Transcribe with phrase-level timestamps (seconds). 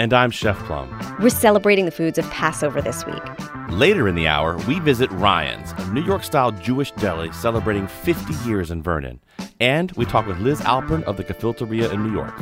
[0.00, 0.88] And I'm Chef Plum.
[1.20, 3.22] We're celebrating the foods of Passover this week.
[3.68, 8.32] Later in the hour, we visit Rein's, a New York style Jewish deli celebrating 50
[8.48, 9.20] years in Vernon.
[9.60, 12.32] And we talk with Liz Alpern of the Gefilteria in New York.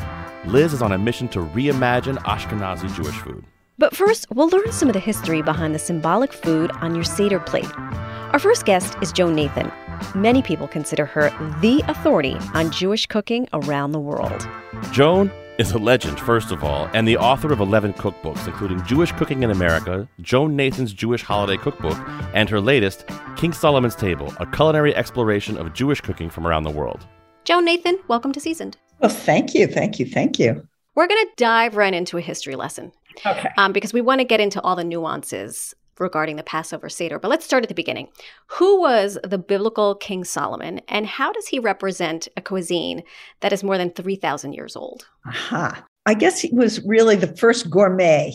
[0.44, 3.44] Liz is on a mission to reimagine Ashkenazi Jewish food.
[3.76, 7.40] But first, we'll learn some of the history behind the symbolic food on your Seder
[7.40, 7.76] plate.
[7.76, 9.72] Our first guest is Joan Nathan.
[10.14, 11.30] Many people consider her
[11.60, 14.48] the authority on Jewish cooking around the world.
[14.92, 19.10] Joan is a legend, first of all, and the author of 11 cookbooks, including Jewish
[19.12, 21.98] Cooking in America, Joan Nathan's Jewish Holiday Cookbook,
[22.32, 23.04] and her latest,
[23.36, 27.06] King Solomon's Table, a culinary exploration of Jewish cooking from around the world.
[27.44, 28.76] Joan Nathan, welcome to Seasoned.
[29.00, 30.66] Well, thank you, thank you, thank you.
[30.94, 32.92] We're going to dive right into a history lesson.
[33.26, 33.48] Okay.
[33.58, 37.18] Um, because we want to get into all the nuances regarding the Passover Seder.
[37.18, 38.08] But let's start at the beginning.
[38.46, 43.02] Who was the biblical King Solomon, and how does he represent a cuisine
[43.40, 45.06] that is more than 3,000 years old?
[45.26, 45.84] Aha.
[46.06, 48.32] I guess he was really the first gourmet.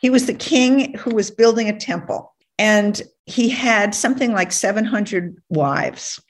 [0.00, 5.36] He was the king who was building a temple, and he had something like 700
[5.48, 6.20] wives.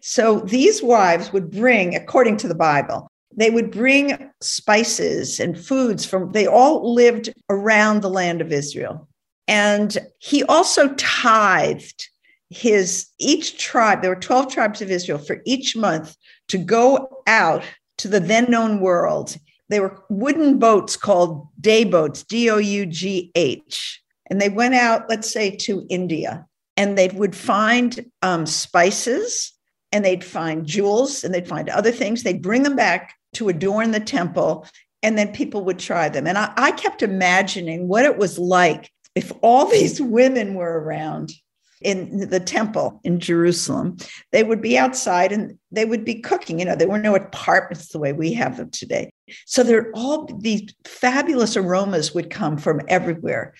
[0.00, 6.04] So these wives would bring, according to the Bible, they would bring spices and foods
[6.04, 9.07] from, they all lived around the land of Israel.
[9.48, 12.08] And he also tithed
[12.50, 16.16] his each tribe, there were 12 tribes of Israel, for each month
[16.48, 17.64] to go out
[17.98, 19.36] to the then known world.
[19.68, 24.02] They were wooden boats called day boats, D O U G H.
[24.30, 29.52] And they went out, let's say, to India, and they would find um, spices
[29.90, 32.22] and they'd find jewels and they'd find other things.
[32.22, 34.66] They'd bring them back to adorn the temple,
[35.02, 36.26] and then people would try them.
[36.26, 41.32] And I, I kept imagining what it was like if all these women were around
[41.80, 43.96] in the temple in Jerusalem,
[44.32, 46.58] they would be outside and they would be cooking.
[46.58, 49.10] You know, there were no apartments the way we have them today.
[49.46, 53.54] So there all these fabulous aromas would come from everywhere.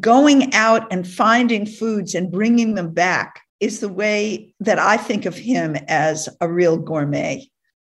[0.00, 5.24] Going out and finding foods and bringing them back is the way that I think
[5.24, 7.48] of him as a real gourmet.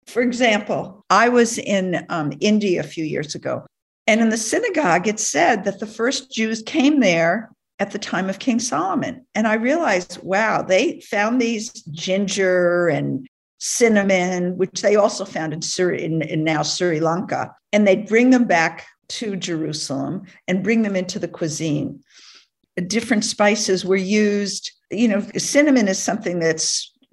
[0.06, 3.66] For example, I was in um, India a few years ago
[4.08, 8.30] and in the synagogue, it said that the first Jews came there at the time
[8.30, 9.26] of King Solomon.
[9.36, 13.28] And I realized, wow, they found these ginger and
[13.60, 15.62] cinnamon, which they also found in,
[15.94, 20.96] in, in now Sri Lanka, and they'd bring them back to Jerusalem and bring them
[20.96, 22.02] into the cuisine.
[22.88, 24.72] Different spices were used.
[24.90, 26.66] You know, cinnamon is something that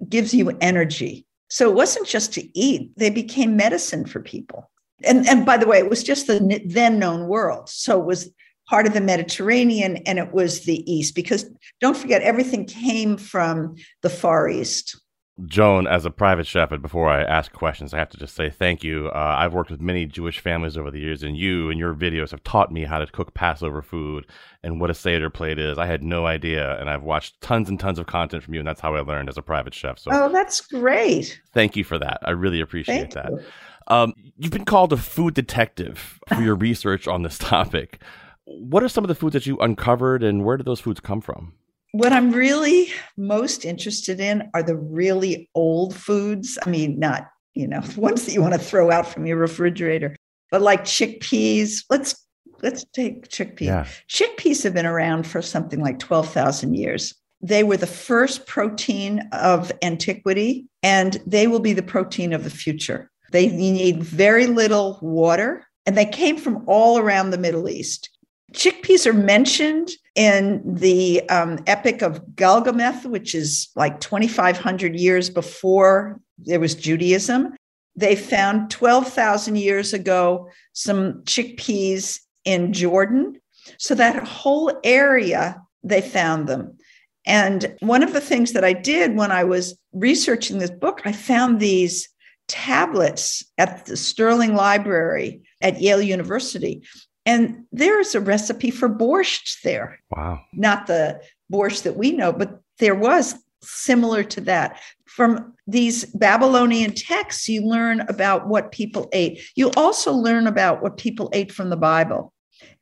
[0.07, 1.25] gives you energy.
[1.49, 4.69] So it wasn't just to eat, they became medicine for people
[5.03, 7.69] and and by the way, it was just the then known world.
[7.69, 8.29] So it was
[8.69, 11.49] part of the Mediterranean and it was the East, because
[11.81, 14.99] don't forget, everything came from the Far East.
[15.47, 18.49] Joan, as a private chef, and before I ask questions, I have to just say
[18.49, 19.09] thank you.
[19.09, 22.31] Uh, I've worked with many Jewish families over the years, and you and your videos
[22.31, 24.25] have taught me how to cook Passover food
[24.63, 25.77] and what a Seder plate is.
[25.77, 28.67] I had no idea, and I've watched tons and tons of content from you, and
[28.67, 29.99] that's how I learned as a private chef.
[29.99, 31.41] So, oh, that's great.
[31.53, 32.19] Thank you for that.
[32.23, 33.31] I really appreciate thank that.
[33.31, 33.41] You.
[33.87, 38.01] Um, you've been called a food detective for your research on this topic.
[38.45, 41.21] What are some of the foods that you uncovered, and where did those foods come
[41.21, 41.53] from?
[41.91, 46.57] What I'm really most interested in are the really old foods.
[46.65, 50.15] I mean, not, you know, ones that you want to throw out from your refrigerator,
[50.51, 51.85] but like chickpeas.
[51.89, 52.15] Let's
[52.61, 53.61] let's take chickpeas.
[53.61, 53.87] Yeah.
[54.09, 57.13] Chickpeas have been around for something like 12,000 years.
[57.41, 62.49] They were the first protein of antiquity, and they will be the protein of the
[62.49, 63.11] future.
[63.35, 68.09] They need very little water, and they came from all around the Middle East.
[68.53, 76.21] Chickpeas are mentioned in the um, Epic of Gilgamesh, which is like 2,500 years before
[76.37, 77.53] there was Judaism.
[77.97, 83.41] They found 12,000 years ago some chickpeas in Jordan.
[83.77, 86.77] So that whole area, they found them.
[87.25, 91.11] And one of the things that I did when I was researching this book, I
[91.11, 92.07] found these
[92.47, 96.83] tablets at the Sterling Library at Yale University.
[97.25, 99.99] And there's a recipe for borscht there.
[100.11, 100.41] Wow.
[100.53, 101.21] Not the
[101.51, 104.79] borscht that we know, but there was similar to that.
[105.07, 109.41] From these Babylonian texts, you learn about what people ate.
[109.55, 112.33] You also learn about what people ate from the Bible.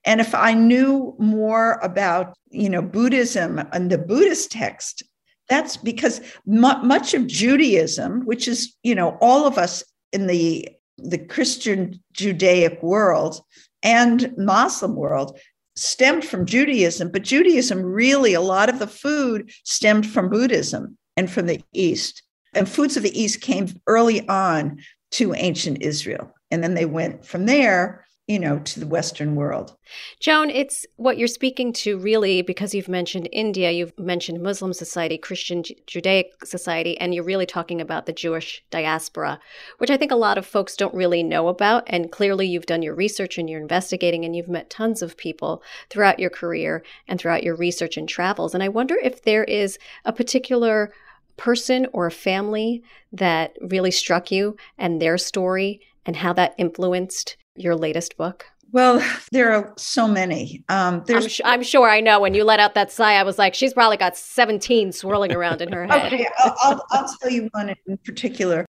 [0.04, 5.04] And if I knew more about, you know, Buddhism and the Buddhist text,
[5.50, 11.18] that's because much of Judaism, which is, you know, all of us in the the
[11.18, 13.42] Christian Judaic world
[13.82, 15.40] and Muslim world
[15.76, 21.30] stemmed from Judaism, but Judaism really, a lot of the food stemmed from Buddhism and
[21.30, 22.22] from the East.
[22.54, 24.80] And foods of the East came early on
[25.12, 26.32] to ancient Israel.
[26.52, 29.76] And then they went from there you know, to the Western world.
[30.22, 35.18] Joan, it's what you're speaking to really because you've mentioned India, you've mentioned Muslim society,
[35.18, 39.42] Christian Judaic society, and you're really talking about the Jewish diaspora,
[39.80, 41.84] which I think a lot of folks don't really know about.
[41.88, 45.62] And clearly, you've done your research and you're investigating, and you've met tons of people
[45.90, 48.54] throughout your career and throughout your research and travels.
[48.54, 50.94] And I wonder if there is a particular
[51.36, 57.36] person or a family that really struck you and their story and how that influenced
[57.56, 58.46] your latest book?
[58.72, 59.02] Well,
[59.32, 60.64] there are so many.
[60.68, 62.20] Um, I'm, sh- I'm, sure I know.
[62.20, 65.62] When you let out that sigh, I was like, she's probably got 17 swirling around
[65.62, 66.14] in her head.
[66.14, 68.66] okay, I'll, I'll, I'll, tell you one in particular.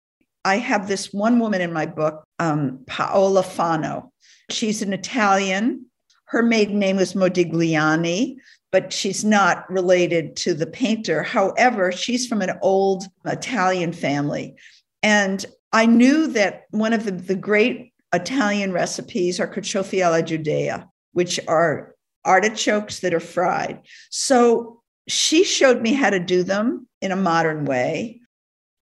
[0.43, 4.11] I have this one woman in my book, um, Paola Fano.
[4.49, 5.85] She's an Italian.
[6.25, 8.37] Her maiden name was Modigliani,
[8.71, 11.21] but she's not related to the painter.
[11.21, 14.55] However, she's from an old Italian family.
[15.03, 20.87] And I knew that one of the, the great Italian recipes are carciofi alla giudia,
[21.13, 23.81] which are artichokes that are fried.
[24.09, 28.21] So she showed me how to do them in a modern way.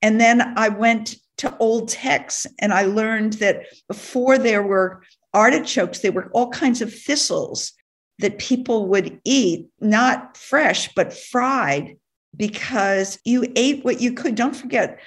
[0.02, 5.02] And then I went to old texts and I learned that before there were
[5.34, 7.72] artichokes, there were all kinds of thistles
[8.18, 11.96] that people would eat, not fresh, but fried,
[12.34, 14.34] because you ate what you could.
[14.34, 14.98] Don't forget,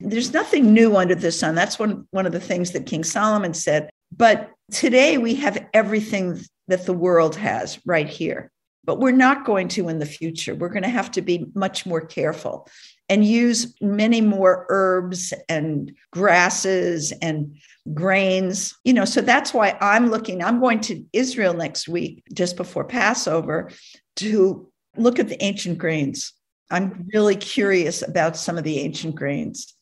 [0.00, 1.54] there's nothing new under the sun.
[1.54, 3.90] That's one, one of the things that King Solomon said.
[4.16, 8.50] But today we have everything that the world has right here.
[8.84, 10.54] But we're not going to in the future.
[10.54, 12.68] We're going to have to be much more careful
[13.10, 17.56] and use many more herbs and grasses and
[17.92, 18.74] grains.
[18.84, 20.42] You know, so that's why I'm looking.
[20.42, 23.70] I'm going to Israel next week, just before Passover,
[24.16, 26.32] to look at the ancient grains.
[26.70, 29.74] I'm really curious about some of the ancient grains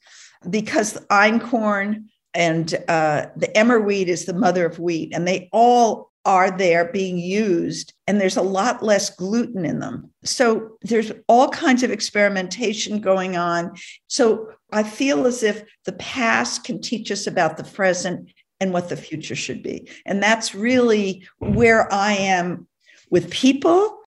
[0.50, 2.04] because einkorn
[2.34, 6.90] and uh, the emmer wheat is the mother of wheat, and they all are there
[6.93, 10.10] being used, and there's a lot less gluten in them.
[10.25, 13.76] So there's all kinds of experimentation going on.
[14.08, 18.88] So I feel as if the past can teach us about the present and what
[18.88, 19.88] the future should be.
[20.04, 22.66] And that's really where I am
[23.08, 24.00] with people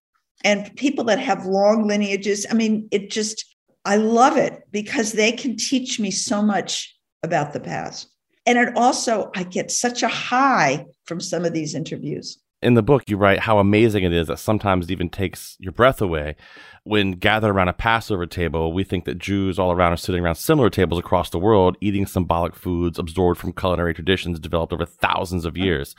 [0.44, 2.46] and people that have long lineages.
[2.50, 3.49] I mean, it just,
[3.90, 8.08] I love it because they can teach me so much about the past.
[8.46, 12.38] And it also, I get such a high from some of these interviews.
[12.62, 15.72] In the book, you write how amazing it is that sometimes it even takes your
[15.72, 16.36] breath away.
[16.84, 20.36] When gathered around a Passover table, we think that Jews all around are sitting around
[20.36, 25.44] similar tables across the world, eating symbolic foods absorbed from culinary traditions developed over thousands
[25.44, 25.96] of years.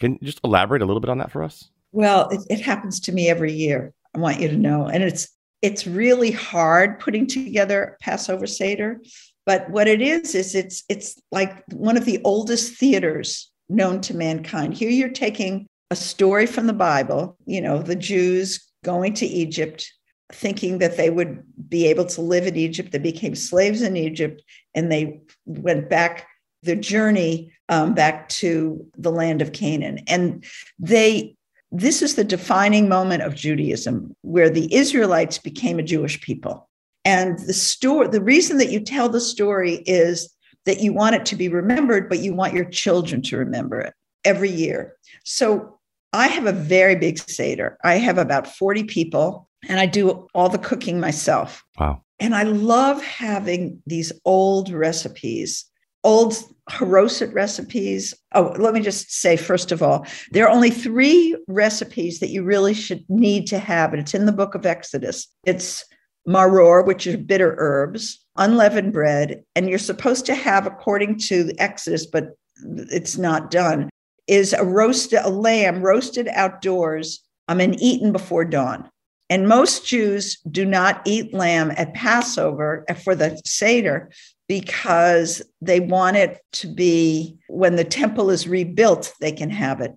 [0.00, 1.68] Can you just elaborate a little bit on that for us?
[1.92, 3.92] Well, it, it happens to me every year.
[4.14, 4.86] I want you to know.
[4.86, 9.00] And it's it's really hard putting together Passover Seder.
[9.44, 14.14] But what it is is it's it's like one of the oldest theaters known to
[14.14, 14.74] mankind.
[14.74, 19.90] Here you're taking a story from the Bible, you know, the Jews going to Egypt,
[20.32, 22.92] thinking that they would be able to live in Egypt.
[22.92, 24.42] They became slaves in Egypt
[24.74, 26.26] and they went back
[26.62, 30.00] the journey um, back to the land of Canaan.
[30.06, 30.44] And
[30.78, 31.36] they
[31.72, 36.68] this is the defining moment of Judaism where the Israelites became a Jewish people.
[37.04, 40.32] And the story, the reason that you tell the story is
[40.64, 43.94] that you want it to be remembered, but you want your children to remember it
[44.24, 44.96] every year.
[45.24, 45.78] So
[46.12, 47.78] I have a very big Seder.
[47.84, 51.64] I have about 40 people and I do all the cooking myself.
[51.78, 52.02] Wow.
[52.18, 55.64] And I love having these old recipes
[56.06, 56.36] old
[56.70, 58.14] haroset recipes.
[58.34, 62.42] Oh, let me just say, first of all, there are only three recipes that you
[62.42, 65.28] really should need to have, and it's in the book of Exodus.
[65.44, 65.84] It's
[66.28, 72.06] maror, which are bitter herbs, unleavened bread, and you're supposed to have, according to Exodus,
[72.06, 72.30] but
[72.64, 73.88] it's not done,
[74.26, 78.88] is a roasted a lamb roasted outdoors um, and eaten before dawn.
[79.28, 84.10] And most Jews do not eat lamb at Passover for the Seder
[84.48, 89.92] because they want it to be when the temple is rebuilt, they can have it.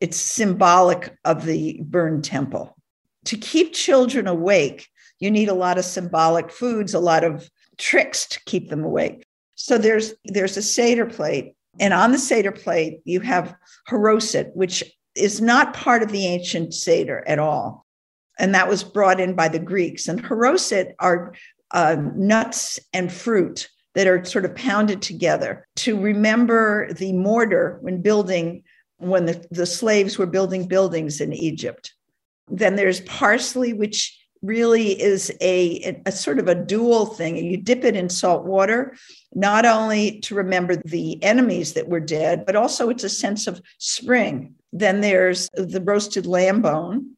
[0.00, 2.76] It's symbolic of the burned temple.
[3.26, 4.88] To keep children awake,
[5.20, 7.48] you need a lot of symbolic foods, a lot of
[7.78, 9.24] tricks to keep them awake.
[9.54, 13.54] So there's there's a Seder plate, and on the Seder plate, you have
[13.88, 14.82] haroset, which
[15.14, 17.86] is not part of the ancient Seder at all.
[18.38, 20.08] And that was brought in by the Greeks.
[20.08, 21.34] And haroset are
[21.70, 28.02] uh, nuts and fruit that are sort of pounded together to remember the mortar when
[28.02, 28.62] building,
[28.98, 31.94] when the, the slaves were building buildings in Egypt.
[32.48, 37.36] Then there's parsley, which really is a, a sort of a dual thing.
[37.36, 38.94] You dip it in salt water,
[39.34, 43.62] not only to remember the enemies that were dead, but also it's a sense of
[43.78, 44.54] spring.
[44.72, 47.16] Then there's the roasted lamb bone.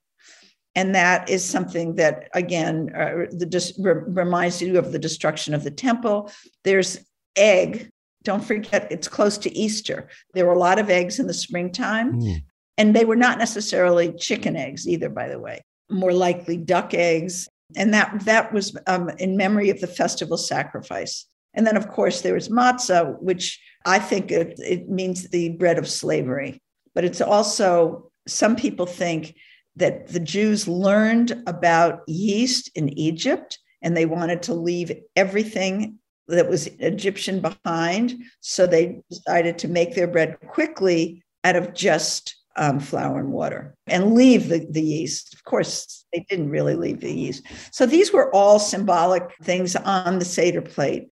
[0.77, 5.65] And that is something that, again, uh, the, re- reminds you of the destruction of
[5.65, 6.31] the temple.
[6.63, 6.99] There's
[7.35, 7.91] egg.
[8.23, 10.09] Don't forget, it's close to Easter.
[10.35, 12.21] There were a lot of eggs in the springtime.
[12.21, 12.43] Mm.
[12.79, 17.49] And they were not necessarily chicken eggs either, by the way more likely duck eggs.
[17.75, 21.27] And that, that was um, in memory of the festival sacrifice.
[21.55, 25.79] And then, of course, there was matzah, which I think it, it means the bread
[25.79, 26.61] of slavery.
[26.95, 29.35] But it's also, some people think
[29.77, 36.49] that the Jews learned about yeast in Egypt and they wanted to leave everything that
[36.49, 38.17] was Egyptian behind.
[38.41, 43.75] So they decided to make their bread quickly out of just um, flour and water
[43.87, 45.35] and leave the, the yeast.
[45.35, 47.45] Of course, they didn't really leave the yeast.
[47.71, 51.09] So these were all symbolic things on the Seder plate.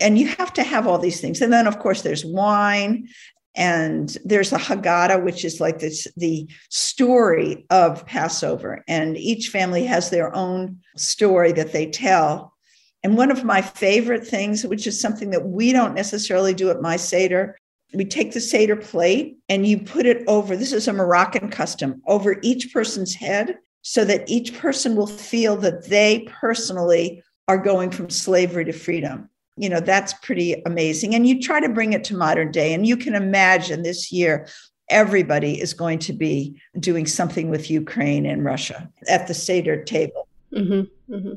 [0.00, 1.40] And you have to have all these things.
[1.40, 3.08] And then, of course, there's wine
[3.56, 8.84] and there's a Haggadah, which is like this the story of Passover.
[8.86, 12.54] And each family has their own story that they tell.
[13.02, 16.82] And one of my favorite things, which is something that we don't necessarily do at
[16.82, 17.58] my Seder,
[17.92, 22.00] we take the Seder plate and you put it over, this is a Moroccan custom,
[22.06, 27.90] over each person's head so that each person will feel that they personally are going
[27.90, 29.28] from slavery to freedom.
[29.60, 31.14] You know, that's pretty amazing.
[31.14, 32.72] And you try to bring it to modern day.
[32.72, 34.48] And you can imagine this year,
[34.88, 40.26] everybody is going to be doing something with Ukraine and Russia at the Seder table.
[40.54, 41.34] Mm-hmm, mm-hmm.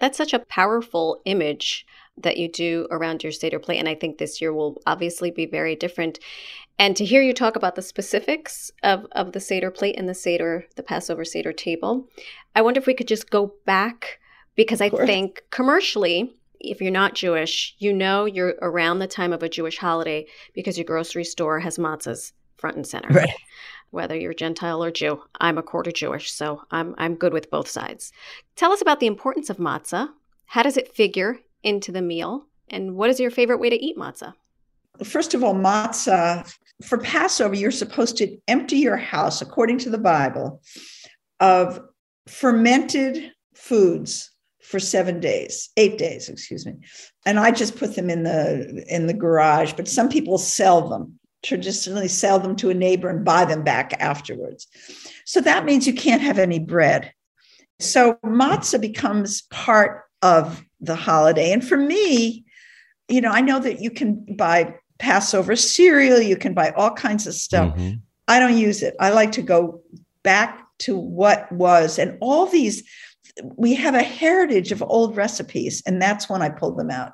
[0.00, 1.86] That's such a powerful image
[2.18, 3.78] that you do around your Seder plate.
[3.78, 6.18] And I think this year will obviously be very different.
[6.78, 10.14] And to hear you talk about the specifics of, of the Seder plate and the
[10.14, 12.06] Seder, the Passover Seder table,
[12.54, 14.18] I wonder if we could just go back
[14.56, 19.42] because I think commercially, if you're not Jewish, you know you're around the time of
[19.42, 23.08] a Jewish holiday because your grocery store has matzahs front and center.
[23.08, 23.30] Right.
[23.90, 27.68] Whether you're Gentile or Jew, I'm a quarter Jewish, so I'm I'm good with both
[27.68, 28.10] sides.
[28.56, 30.08] Tell us about the importance of matzah.
[30.46, 32.46] How does it figure into the meal?
[32.70, 34.32] And what is your favorite way to eat matzah?
[35.04, 36.50] First of all, matzah,
[36.84, 40.62] for Passover, you're supposed to empty your house, according to the Bible,
[41.40, 41.80] of
[42.26, 44.31] fermented foods
[44.62, 46.74] for seven days, eight days, excuse me.
[47.26, 51.18] And I just put them in the in the garage, but some people sell them,
[51.42, 54.68] traditionally sell them to a neighbor and buy them back afterwards.
[55.24, 57.12] So that means you can't have any bread.
[57.80, 61.52] So matzah becomes part of the holiday.
[61.52, 62.44] And for me,
[63.08, 67.26] you know, I know that you can buy Passover cereal, you can buy all kinds
[67.26, 67.74] of stuff.
[67.74, 67.96] Mm-hmm.
[68.28, 68.94] I don't use it.
[69.00, 69.82] I like to go
[70.22, 72.84] back to what was, and all these,
[73.56, 77.12] we have a heritage of old recipes, and that's when I pulled them out.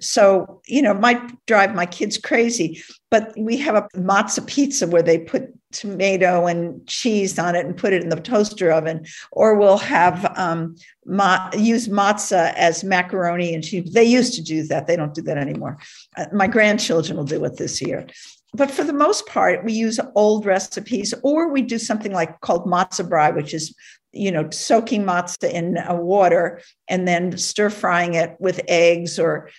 [0.00, 5.02] So, you know, might drive my kids crazy, but we have a matzah pizza where
[5.02, 9.56] they put tomato and cheese on it and put it in the toaster oven, or
[9.56, 10.74] we'll have um,
[11.06, 13.92] ma- use matzah as macaroni and cheese.
[13.92, 14.88] They used to do that.
[14.88, 15.78] They don't do that anymore.
[16.16, 18.06] Uh, my grandchildren will do it this year.
[18.52, 22.66] But for the most part, we use old recipes, or we do something like called
[22.66, 23.74] matzah brei, which is
[24.14, 29.50] you know soaking matzah in uh, water and then stir frying it with eggs or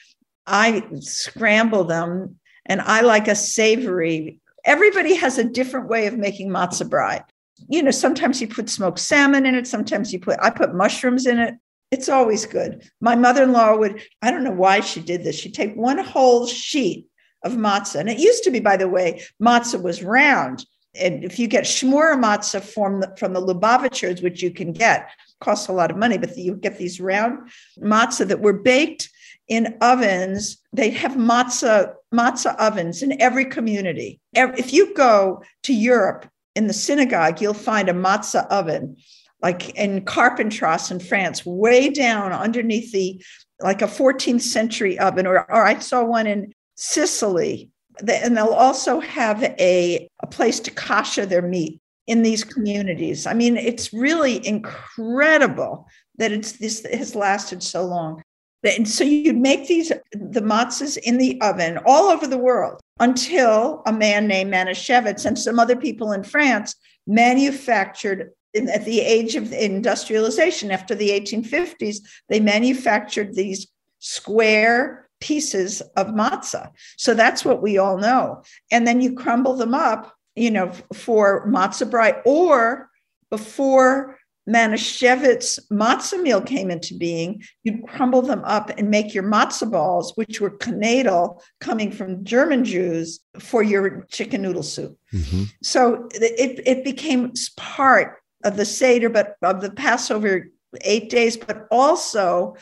[0.47, 4.39] I scramble them and I like a savory.
[4.63, 7.23] Everybody has a different way of making matzah brei.
[7.67, 11.25] You know, sometimes you put smoked salmon in it, sometimes you put, I put mushrooms
[11.25, 11.55] in it.
[11.91, 12.89] It's always good.
[12.99, 15.37] My mother in law would, I don't know why she did this.
[15.37, 17.07] She'd take one whole sheet
[17.43, 17.99] of matzah.
[17.99, 20.65] And it used to be, by the way, matzah was round.
[20.99, 25.09] And if you get shmura matzah from the, from the Lubavitchers, which you can get,
[25.41, 27.49] costs a lot of money, but you get these round
[27.79, 29.09] matzah that were baked
[29.47, 30.57] in ovens.
[30.73, 34.19] They have matzah matzah ovens in every community.
[34.33, 38.97] If you go to Europe in the synagogue, you'll find a matzah oven,
[39.41, 43.21] like in Carpentras in France, way down underneath the
[43.59, 45.27] like a 14th century oven.
[45.27, 47.69] Or, or I saw one in Sicily.
[47.99, 53.25] And they'll also have a, a place to kasher their meat in these communities.
[53.25, 55.87] I mean, it's really incredible
[56.17, 58.21] that it's this has lasted so long.
[58.63, 63.83] And so you'd make these the matzahs in the oven all over the world until
[63.85, 66.75] a man named Manischewitz and some other people in France
[67.05, 71.97] manufactured in, at the age of industrialization after the 1850s
[72.29, 73.67] they manufactured these
[73.99, 76.67] square pieces of matzah
[76.97, 78.41] so that's what we all know
[78.71, 82.89] and then you crumble them up you know for matzah brei or
[83.29, 84.17] before
[84.47, 90.13] Manischewitz matzah meal came into being, you'd crumble them up and make your matzah balls,
[90.15, 94.97] which were knädel coming from German Jews, for your chicken noodle soup.
[95.13, 95.43] Mm-hmm.
[95.63, 100.47] So it, it became part of the Seder, but of the Passover
[100.81, 102.55] eight days, but also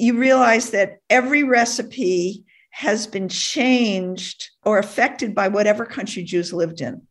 [0.00, 6.80] you realize that every recipe has been changed or affected by whatever country Jews lived
[6.80, 7.02] in.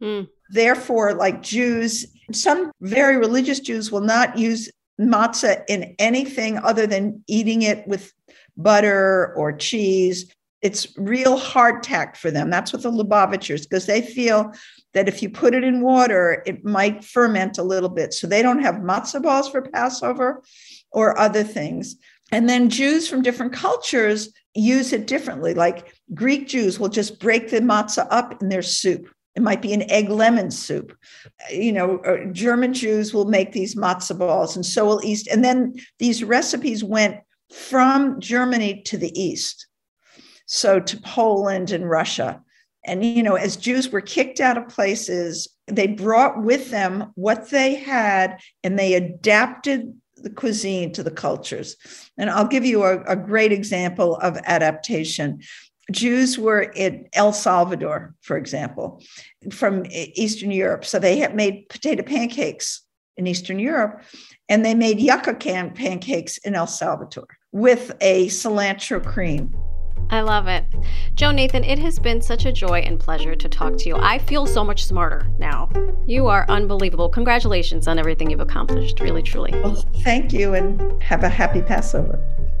[0.00, 0.28] Mm.
[0.50, 7.22] Therefore, like Jews, some very religious Jews will not use matzah in anything other than
[7.26, 8.12] eating it with
[8.56, 10.32] butter or cheese.
[10.62, 12.50] It's real hardtack for them.
[12.50, 14.52] That's what the Lubavitchers, because they feel
[14.94, 18.14] that if you put it in water, it might ferment a little bit.
[18.14, 20.42] So they don't have matzah balls for Passover
[20.90, 21.96] or other things.
[22.32, 25.54] And then Jews from different cultures use it differently.
[25.54, 29.08] Like Greek Jews will just break the matzah up in their soup.
[29.36, 30.96] It might be an egg lemon soup.
[31.50, 35.28] You know, German Jews will make these matzah balls, and so will East.
[35.28, 37.18] And then these recipes went
[37.52, 39.66] from Germany to the East,
[40.46, 42.42] so to Poland and Russia.
[42.86, 47.50] And, you know, as Jews were kicked out of places, they brought with them what
[47.50, 49.92] they had and they adapted
[50.26, 51.76] the cuisine to the cultures.
[52.18, 55.40] And I'll give you a, a great example of adaptation.
[55.92, 59.00] Jews were in El Salvador, for example,
[59.52, 60.84] from Eastern Europe.
[60.84, 62.82] So they had made potato pancakes
[63.16, 64.02] in Eastern Europe,
[64.48, 69.54] and they made yucca can pancakes in El Salvador with a cilantro cream.
[70.10, 70.64] I love it.
[71.14, 73.96] Joan Nathan, it has been such a joy and pleasure to talk to you.
[73.96, 75.68] I feel so much smarter now.
[76.06, 77.08] You are unbelievable.
[77.08, 79.50] Congratulations on everything you've accomplished, really, truly.
[79.52, 82.20] Well, thank you, and have a happy Passover.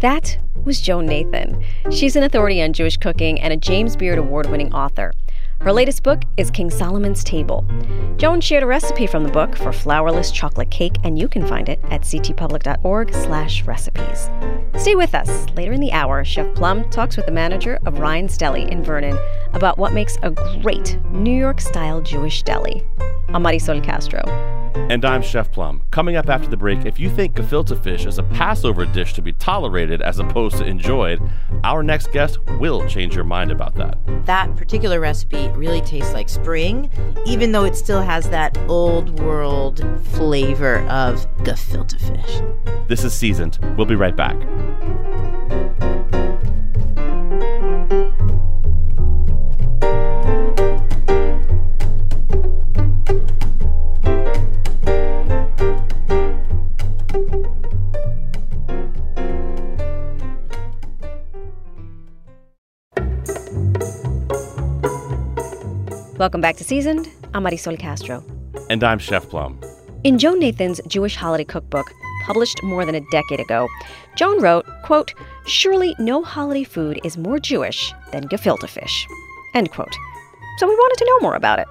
[0.00, 1.64] that was Joan Nathan.
[1.90, 5.12] She's an authority on Jewish cooking and a James Beard Award winning author.
[5.60, 7.66] Her latest book is King Solomon's Table.
[8.16, 11.68] Joan shared a recipe from the book for flourless chocolate cake, and you can find
[11.68, 14.30] it at ctpublic.org/recipes.
[14.80, 15.46] Stay with us.
[15.54, 19.18] Later in the hour, Chef Plum talks with the manager of Rein's Deli in Vernon
[19.52, 20.30] about what makes a
[20.62, 22.82] great New York-style Jewish deli.
[23.28, 24.22] I'm Marisol Castro.
[24.88, 25.82] And I'm Chef Plum.
[25.90, 29.22] Coming up after the break, if you think gefilte fish is a Passover dish to
[29.22, 31.20] be tolerated as opposed to enjoyed,
[31.64, 33.98] our next guest will change your mind about that.
[34.26, 36.90] That particular recipe really tastes like spring,
[37.26, 42.40] even though it still has that old world flavor of gefilte fish.
[42.88, 43.58] This is Seasoned.
[43.76, 44.36] We'll be right back.
[66.20, 67.08] Welcome back to Seasoned.
[67.32, 68.22] I'm Marisol Castro.
[68.68, 69.58] And I'm Chef Plum.
[70.04, 71.90] In Joan Nathan's Jewish Holiday Cookbook,
[72.26, 73.66] published more than a decade ago,
[74.16, 75.14] Joan wrote, quote,
[75.46, 79.06] Surely no holiday food is more Jewish than gefilte fish.
[79.54, 79.96] End quote.
[80.58, 81.68] So we wanted to know more about it.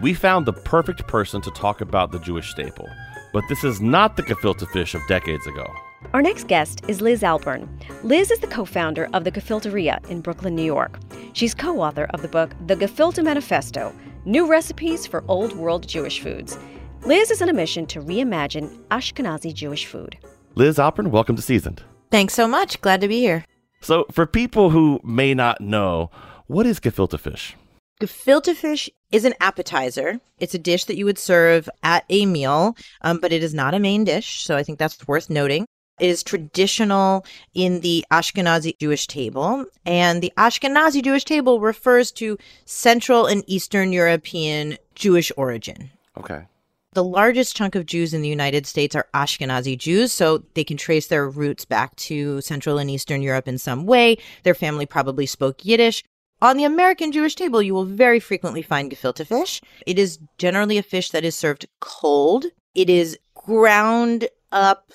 [0.00, 2.88] We found the perfect person to talk about the Jewish staple,
[3.34, 5.70] but this is not the gefilte fish of decades ago.
[6.12, 7.68] Our next guest is Liz Alpern.
[8.02, 10.98] Liz is the co founder of the Gefilteria in Brooklyn, New York.
[11.34, 16.20] She's co author of the book The Gefilte Manifesto New Recipes for Old World Jewish
[16.20, 16.58] Foods.
[17.02, 20.18] Liz is on a mission to reimagine Ashkenazi Jewish food.
[20.56, 21.82] Liz Alpern, welcome to Seasoned.
[22.10, 22.80] Thanks so much.
[22.80, 23.44] Glad to be here.
[23.80, 26.10] So, for people who may not know,
[26.48, 27.56] what is gefilte fish?
[28.00, 30.18] Gefilte fish is an appetizer.
[30.38, 33.74] It's a dish that you would serve at a meal, um, but it is not
[33.74, 34.42] a main dish.
[34.42, 35.66] So I think that's worth noting
[36.00, 39.66] is traditional in the Ashkenazi Jewish table.
[39.84, 45.90] And the Ashkenazi Jewish table refers to Central and Eastern European Jewish origin.
[46.16, 46.44] Okay.
[46.92, 50.76] The largest chunk of Jews in the United States are Ashkenazi Jews, so they can
[50.76, 54.18] trace their roots back to Central and Eastern Europe in some way.
[54.42, 56.02] Their family probably spoke Yiddish.
[56.42, 59.60] On the American Jewish table, you will very frequently find gefilte fish.
[59.86, 62.46] It is generally a fish that is served cold.
[62.74, 64.90] It is ground up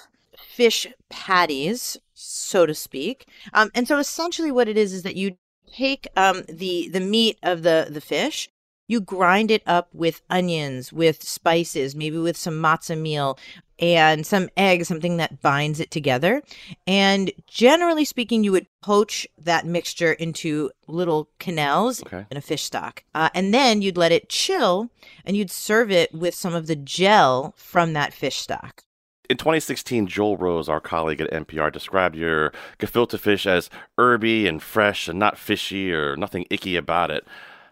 [0.55, 3.27] fish patties, so to speak.
[3.53, 5.37] Um, and so essentially what it is is that you
[5.71, 8.49] take um, the the meat of the the fish
[8.87, 13.37] You grind it up with onions, with spices, maybe with some matzah meal
[13.79, 16.43] and some eggs, something that binds it together.
[16.85, 22.25] And generally speaking, you would poach that mixture into little quenelles Okay.
[22.29, 23.03] in a fish stock.
[23.15, 24.91] Uh, and then you'd let it chill
[25.25, 28.83] and you'd serve it with some of the gel from that fish stock.
[29.29, 34.61] In 2016, Joel Rose, our colleague at NPR, described your gefilte fish as herby and
[34.61, 37.25] fresh and not fishy or nothing icky about it.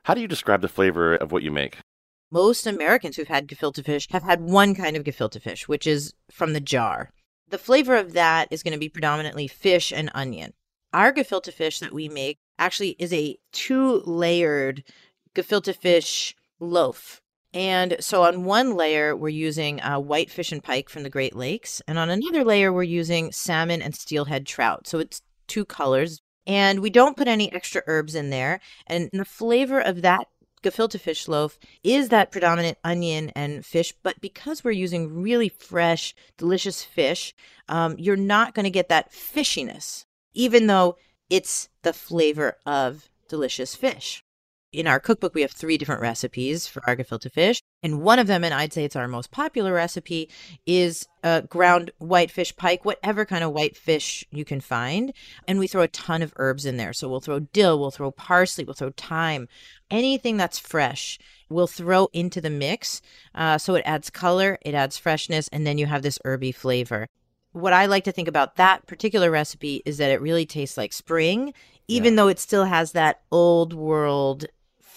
[0.03, 1.77] How do you describe the flavor of what you make?
[2.31, 6.13] Most Americans who've had gefilte fish have had one kind of gefilte fish, which is
[6.31, 7.11] from the jar.
[7.49, 10.53] The flavor of that is going to be predominantly fish and onion.
[10.91, 14.83] Our gefilte fish that we make actually is a two layered
[15.35, 17.21] gefilte fish loaf.
[17.53, 21.35] And so on one layer, we're using uh, white fish and pike from the Great
[21.35, 21.81] Lakes.
[21.87, 24.87] And on another layer, we're using salmon and steelhead trout.
[24.87, 26.21] So it's two colors.
[26.47, 28.59] And we don't put any extra herbs in there.
[28.87, 30.27] And the flavor of that
[30.63, 33.93] gefilte fish loaf is that predominant onion and fish.
[34.01, 37.35] But because we're using really fresh, delicious fish,
[37.69, 40.97] um, you're not going to get that fishiness, even though
[41.29, 44.23] it's the flavor of delicious fish
[44.73, 47.61] in our cookbook, we have three different recipes for our gefilte fish.
[47.83, 50.29] And one of them, and I'd say it's our most popular recipe,
[50.65, 55.13] is uh, ground whitefish pike, whatever kind of white fish you can find.
[55.47, 56.91] And we throw a ton of herbs in there.
[56.91, 59.47] So we'll throw dill, we'll throw parsley, we'll throw thyme,
[59.91, 61.19] anything that's fresh.
[61.49, 63.01] We'll throw into the mix.
[63.35, 67.07] Uh, so it adds color, it adds freshness, and then you have this herby flavor.
[67.51, 70.91] What I like to think about that particular recipe is that it really tastes like
[70.91, 71.53] spring,
[71.87, 74.45] even though it still has that old world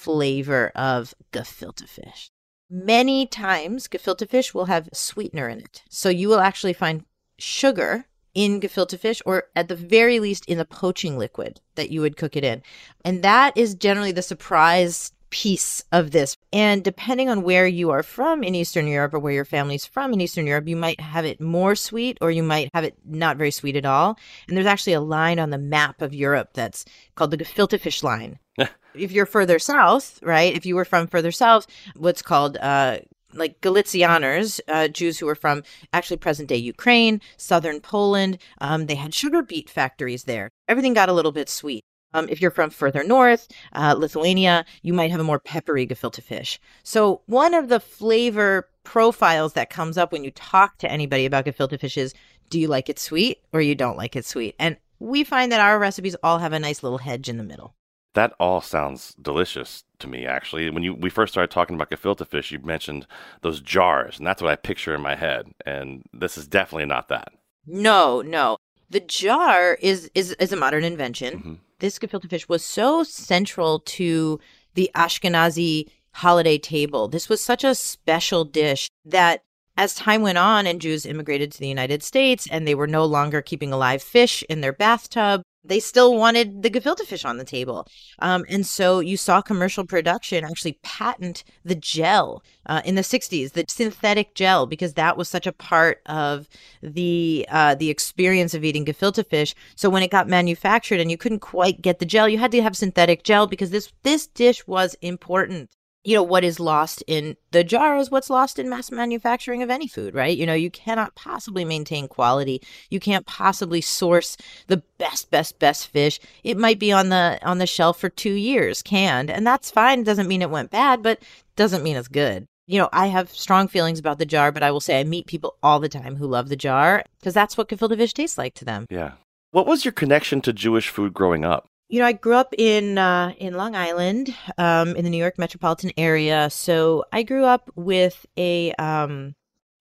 [0.06, 2.30] flavor of gefilte fish.
[2.70, 5.82] Many times, gefilte fish will have sweetener in it.
[5.88, 7.04] So you will actually find
[7.38, 12.00] sugar in gefilte fish, or at the very least in the poaching liquid that you
[12.02, 12.62] would cook it in.
[13.04, 16.36] And that is generally the surprise piece of this.
[16.52, 20.12] And depending on where you are from in Eastern Europe or where your family's from
[20.12, 23.36] in Eastern Europe, you might have it more sweet or you might have it not
[23.36, 24.16] very sweet at all.
[24.46, 26.84] And there's actually a line on the map of Europe that's
[27.16, 28.38] called the gefilte fish line.
[28.94, 30.54] if you're further south, right?
[30.54, 32.98] If you were from further south, what's called uh,
[33.32, 38.94] like Galicianers, uh, Jews who were from actually present day Ukraine, southern Poland, um, they
[38.94, 40.50] had sugar beet factories there.
[40.68, 41.82] Everything got a little bit sweet.
[42.14, 46.22] Um, if you're from further north, uh, Lithuania, you might have a more peppery gefilte
[46.22, 46.58] fish.
[46.82, 51.44] So, one of the flavor profiles that comes up when you talk to anybody about
[51.44, 52.14] gefilte fish is
[52.48, 54.54] do you like it sweet or you don't like it sweet?
[54.58, 57.74] And we find that our recipes all have a nice little hedge in the middle.
[58.16, 60.70] That all sounds delicious to me, actually.
[60.70, 63.06] When you we first started talking about gefilte fish, you mentioned
[63.42, 65.52] those jars, and that's what I picture in my head.
[65.66, 67.28] And this is definitely not that.
[67.66, 68.56] No, no.
[68.88, 71.42] The jar is is is a modern invention.
[71.42, 71.58] Mhm.
[71.80, 74.40] This gefilte fish was so central to
[74.72, 77.08] the Ashkenazi holiday table.
[77.08, 79.42] This was such a special dish that
[79.76, 83.04] as time went on and Jews immigrated to the United States and they were no
[83.04, 87.44] longer keeping alive fish in their bathtub, they still wanted the gefilte fish on the
[87.44, 87.86] table.
[88.20, 93.52] Um, and so you saw commercial production actually patent the gel uh, in the 60s,
[93.52, 96.48] the synthetic gel, because that was such a part of
[96.82, 99.54] the uh, the experience of eating gefilte fish.
[99.76, 102.62] So when it got manufactured and you couldn't quite get the gel, you had to
[102.62, 105.70] have synthetic gel because this this dish was important
[106.06, 109.70] you know what is lost in the jar is what's lost in mass manufacturing of
[109.70, 110.38] any food right?
[110.38, 112.62] You know you cannot possibly maintain quality.
[112.90, 114.36] You can't possibly source
[114.68, 116.20] the best best best fish.
[116.44, 120.04] It might be on the on the shelf for 2 years canned and that's fine.
[120.04, 121.20] Doesn't mean it went bad but
[121.56, 122.46] doesn't mean it's good.
[122.68, 125.26] You know i have strong feelings about the jar but i will say i meet
[125.26, 128.54] people all the time who love the jar because that's what gefilte fish tastes like
[128.54, 128.86] to them.
[128.90, 129.12] Yeah.
[129.50, 131.66] What was your connection to Jewish food growing up?
[131.88, 135.38] You know, I grew up in uh, in Long Island, um, in the New York
[135.38, 136.50] metropolitan area.
[136.50, 139.34] So I grew up with a, um,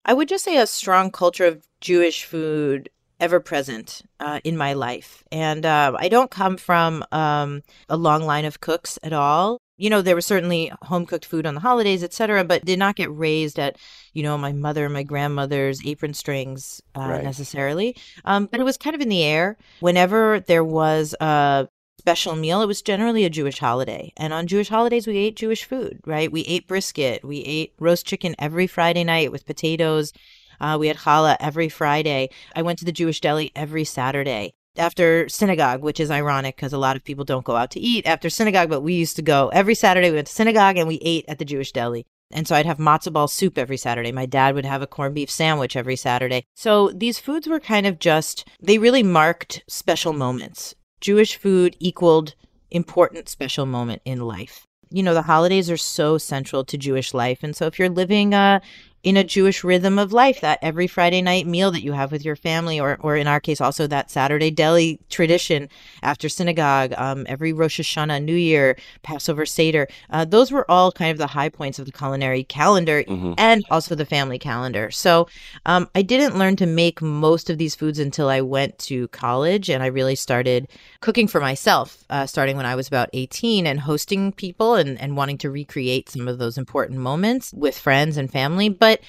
[0.06, 2.90] I would just say, a strong culture of Jewish food
[3.20, 5.24] ever present uh, in my life.
[5.32, 9.58] And uh, I don't come from um, a long line of cooks at all.
[9.78, 12.96] You know, there was certainly home cooked food on the holidays, etc., but did not
[12.96, 13.78] get raised at,
[14.14, 17.24] you know, my mother and my grandmother's apron strings uh, Right.
[17.24, 17.96] necessarily.
[18.24, 19.58] Um, but it was kind of in the air.
[19.82, 21.68] Whenever there was a
[22.00, 24.14] special meal, it was generally a Jewish holiday.
[24.18, 26.32] And on Jewish holidays, we ate Jewish food, right?
[26.32, 30.14] We ate brisket, we ate roast chicken every Friday night with potatoes.
[30.60, 32.30] Uh, we had challah every Friday.
[32.56, 36.78] I went to the Jewish deli every Saturday after synagogue, which is ironic because a
[36.78, 39.50] lot of people don't go out to eat after synagogue, but we used to go
[39.50, 40.10] every Saturday.
[40.10, 42.06] We went to synagogue and we ate at the Jewish deli.
[42.32, 44.12] And so I'd have matzo ball soup every Saturday.
[44.12, 46.46] My dad would have a corned beef sandwich every Saturday.
[46.56, 50.76] So these foods were kind of just, they really marked special moments.
[51.02, 52.36] Jewish food equaled
[52.72, 54.66] important special moment in life.
[54.92, 57.44] you know, the holidays are so central to Jewish life.
[57.44, 58.60] And so if you're living uh,
[59.06, 62.26] in a Jewish rhythm of life, that every Friday night meal that you have with
[62.26, 65.70] your family, or, or in our case, also that Saturday deli tradition
[66.02, 71.12] after synagogue, um, every Rosh Hashanah, New Year, Passover Seder, uh, those were all kind
[71.12, 73.34] of the high points of the culinary calendar mm-hmm.
[73.38, 74.90] and also the family calendar.
[74.90, 75.28] So
[75.68, 79.70] um, I didn't learn to make most of these foods until I went to college
[79.70, 80.68] and I really started
[81.06, 85.16] cooking for myself, uh, starting when I was about 18 and hosting people and, and
[85.16, 88.70] wanting to recreate some of those important moments with friends and family.
[88.70, 89.02] But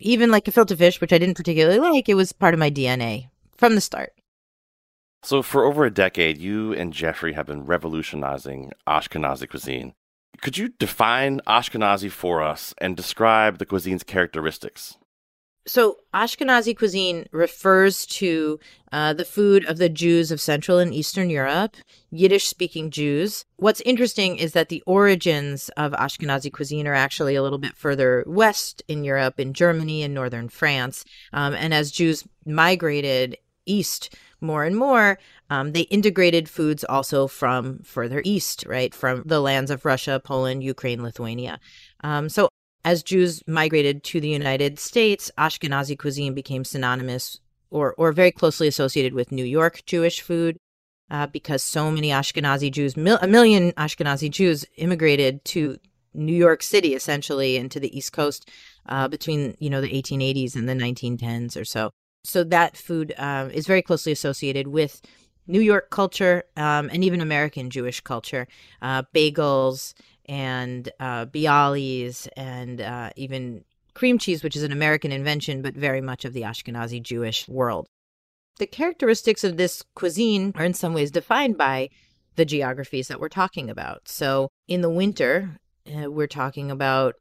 [0.00, 2.72] even like a gefilte fish, which I didn't particularly like, it was part of my
[2.72, 4.14] DNA from the start.
[5.22, 9.94] So, for over a decade, you and Jeffrey have been revolutionizing Ashkenazi cuisine.
[10.42, 14.98] Could you define Ashkenazi for us and describe the cuisine's characteristics?
[15.66, 18.60] So, Ashkenazi cuisine refers to
[18.92, 21.76] uh, the food of the Jews of Central and Eastern Europe,
[22.10, 23.46] Yiddish speaking Jews.
[23.56, 28.24] What's interesting is that the origins of Ashkenazi cuisine are actually a little bit further
[28.26, 31.02] west in Europe, in Germany and northern France.
[31.32, 37.78] Um, and as Jews migrated east more and more, um, they integrated foods also from
[37.84, 38.94] further east, right?
[38.94, 41.58] From the lands of Russia, Poland, Ukraine, Lithuania.
[42.02, 42.50] Um, so
[42.84, 48.68] as Jews migrated to the United States, Ashkenazi cuisine became synonymous or, or very closely
[48.68, 50.56] associated with New York Jewish food
[51.10, 55.78] uh, because so many Ashkenazi Jews, mil- a million Ashkenazi Jews immigrated to
[56.14, 58.50] New York City essentially and to the East Coast
[58.86, 61.90] uh, between you know the 1880s and the 1910s or so.
[62.22, 65.02] So that food uh, is very closely associated with
[65.46, 68.46] New York culture um, and even American Jewish culture.
[68.80, 69.94] Uh, bagels
[70.26, 76.00] and uh, bialys and uh, even cream cheese, which is an American invention, but very
[76.00, 77.86] much of the Ashkenazi Jewish world.
[78.58, 81.90] The characteristics of this cuisine are in some ways defined by
[82.36, 84.08] the geographies that we're talking about.
[84.08, 87.14] So in the winter, uh, we're talking about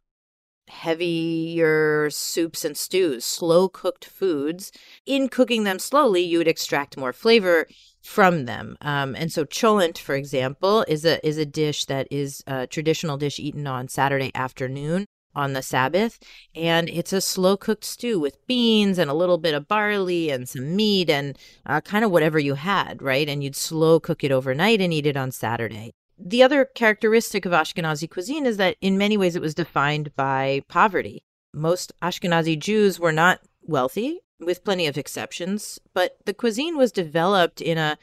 [0.67, 4.71] heavier soups and stews, slow cooked foods.
[5.05, 7.67] In cooking them slowly, you would extract more flavor
[8.03, 8.77] from them.
[8.81, 13.17] Um, and so cholent, for example, is a is a dish that is a traditional
[13.17, 16.19] dish eaten on Saturday afternoon on the Sabbath,
[16.53, 20.47] and it's a slow cooked stew with beans and a little bit of barley and
[20.47, 23.27] some meat and uh, kind of whatever you had, right?
[23.27, 25.91] And you'd slow cook it overnight and eat it on Saturday.
[26.19, 30.61] The other characteristic of Ashkenazi cuisine is that in many ways it was defined by
[30.67, 31.23] poverty.
[31.51, 37.61] Most Ashkenazi Jews were not wealthy with plenty of exceptions, but the cuisine was developed
[37.61, 37.97] in a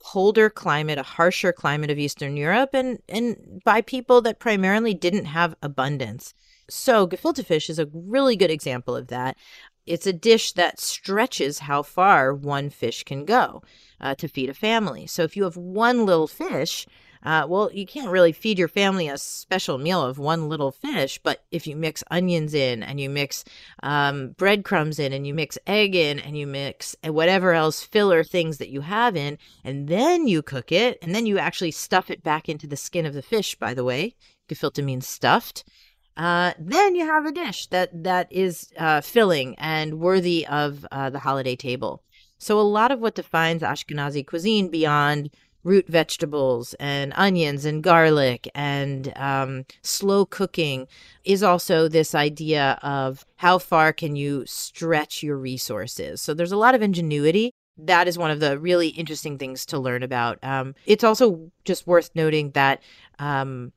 [0.00, 5.26] colder climate, a harsher climate of Eastern Europe, and, and by people that primarily didn't
[5.26, 6.34] have abundance.
[6.68, 9.36] So, gefilte fish is a really good example of that.
[9.86, 13.62] It's a dish that stretches how far one fish can go
[14.00, 15.06] uh, to feed a family.
[15.06, 16.86] So, if you have one little fish,
[17.22, 21.20] uh, well, you can't really feed your family a special meal of one little fish,
[21.22, 23.44] but if you mix onions in and you mix
[23.82, 28.58] um, breadcrumbs in and you mix egg in and you mix whatever else filler things
[28.58, 32.22] that you have in, and then you cook it, and then you actually stuff it
[32.22, 34.14] back into the skin of the fish, by the way.
[34.48, 35.64] Gefilte means stuffed.
[36.16, 41.08] Uh, then you have a dish that that is uh, filling and worthy of uh,
[41.08, 42.02] the holiday table.
[42.38, 45.30] So a lot of what defines Ashkenazi cuisine beyond
[45.62, 50.86] root vegetables and onions and garlic and um, slow cooking
[51.24, 56.20] is also this idea of how far can you stretch your resources.
[56.20, 57.52] So there's a lot of ingenuity.
[57.76, 60.38] That is one of the really interesting things to learn about.
[60.42, 62.82] Um, it's also just worth noting that
[63.18, 63.72] um,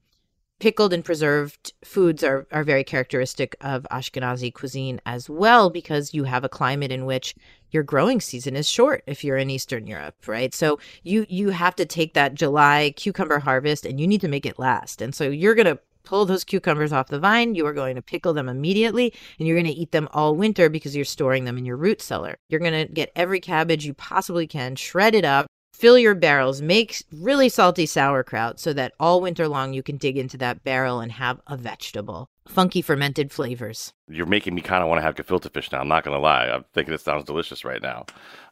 [0.60, 6.24] pickled and preserved foods are, are very characteristic of Ashkenazi cuisine as well, because you
[6.24, 7.36] have a climate in which
[7.72, 10.54] your growing season is short if you're in Eastern Europe, right?
[10.54, 14.46] So you you have to take that July cucumber harvest and you need to make
[14.46, 15.02] it last.
[15.02, 17.56] And so you're gonna pull those cucumbers off the vine.
[17.56, 20.70] You are going to pickle them immediately and you're going to eat them all winter
[20.70, 22.38] because you're storing them in your root cellar.
[22.50, 25.48] You're going to get every cabbage you possibly can, shred it up,
[25.84, 30.18] fill your barrels, make really salty sauerkraut so that all winter long you can dig
[30.18, 32.30] into that barrel and have a vegetable.
[32.48, 33.92] Funky fermented flavors.
[34.08, 35.82] You're making me kind of want to have gefilte fish now.
[35.82, 36.46] I'm not going to lie.
[36.48, 38.06] I'm thinking it sounds delicious right now.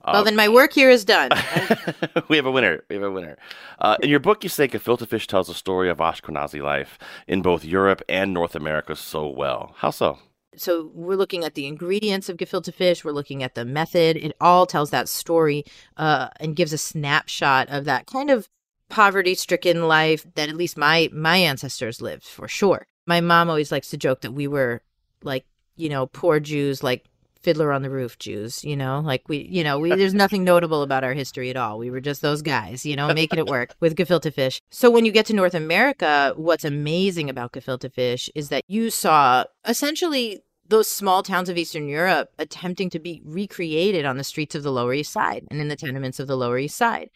[0.06, 1.30] Well, um, then my work here is done.
[2.28, 2.84] we have a winner.
[2.90, 3.38] We have a winner.
[3.80, 7.42] Uh, in your book, you say gefilte fish tells the story of Ashkenazi life in
[7.42, 9.74] both Europe and North America so well.
[9.78, 10.20] How so?
[10.56, 14.36] So we're looking at the ingredients of gefilte fish we're looking at the method it
[14.42, 15.64] all tells that story
[15.98, 18.50] uh, and gives a snapshot of that kind of
[18.92, 22.86] poverty stricken life that at least my my ancestors lived for sure.
[23.08, 24.84] My mom always likes to joke that we were
[25.24, 27.06] like you know poor jews like
[27.42, 30.84] Fiddler on the Roof Jews, you know, like we, you know, we, there's nothing notable
[30.84, 31.78] about our history at all.
[31.78, 34.62] We were just those guys, you know, making it work with gefilte fish.
[34.70, 38.90] So when you get to North America, what's amazing about gefilte fish is that you
[38.90, 44.56] saw essentially those small towns of Eastern Europe attempting to be recreated on the streets
[44.56, 47.10] of the Lower East Side and in the tenements of the Lower East Side.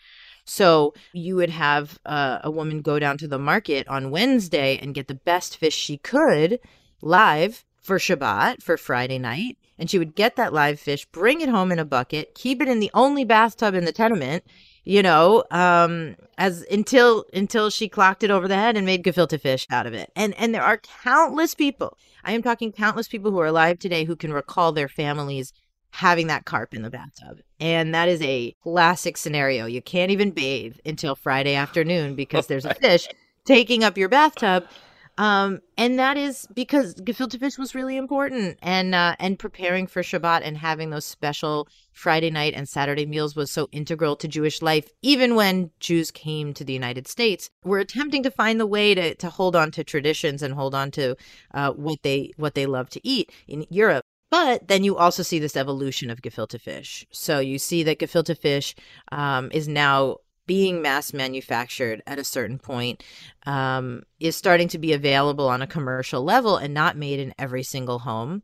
[0.46, 4.94] So you would have uh, a woman go down to the market on Wednesday and
[4.94, 6.60] get the best fish she could
[7.02, 9.58] live for Shabbat, for Friday night.
[9.78, 12.68] And she would get that live fish, bring it home in a bucket, keep it
[12.68, 14.44] in the only bathtub in the tenement,
[14.86, 19.40] you know, um, as until until she clocked it over the head and made gefilte
[19.42, 20.12] fish out of it.
[20.16, 21.98] And and there are countless people.
[22.24, 25.52] I am talking countless people who are alive today who can recall their families
[25.92, 27.40] having that carp in the bathtub.
[27.60, 29.66] And that is a classic scenario.
[29.66, 33.08] You can't even bathe until Friday afternoon because there's a fish
[33.46, 34.68] taking up your bathtub.
[35.18, 40.02] Um, and that is because gefilte fish was really important, and uh, and preparing for
[40.02, 44.62] Shabbat and having those special Friday night and Saturday meals was so integral to Jewish
[44.62, 44.90] life.
[45.02, 49.16] Even when Jews came to the United States, we're attempting to find the way to
[49.16, 51.16] to hold on to traditions and hold on to
[51.54, 54.04] uh, what they what they love to eat in Europe.
[54.32, 57.06] But then you also see this evolution of gefilte fish.
[57.12, 58.76] So you see that gefilte fish
[59.12, 63.04] um, is now being mass manufactured at a certain point
[63.46, 67.64] um, is starting to be available on a commercial level and not made in every
[67.64, 68.44] single home.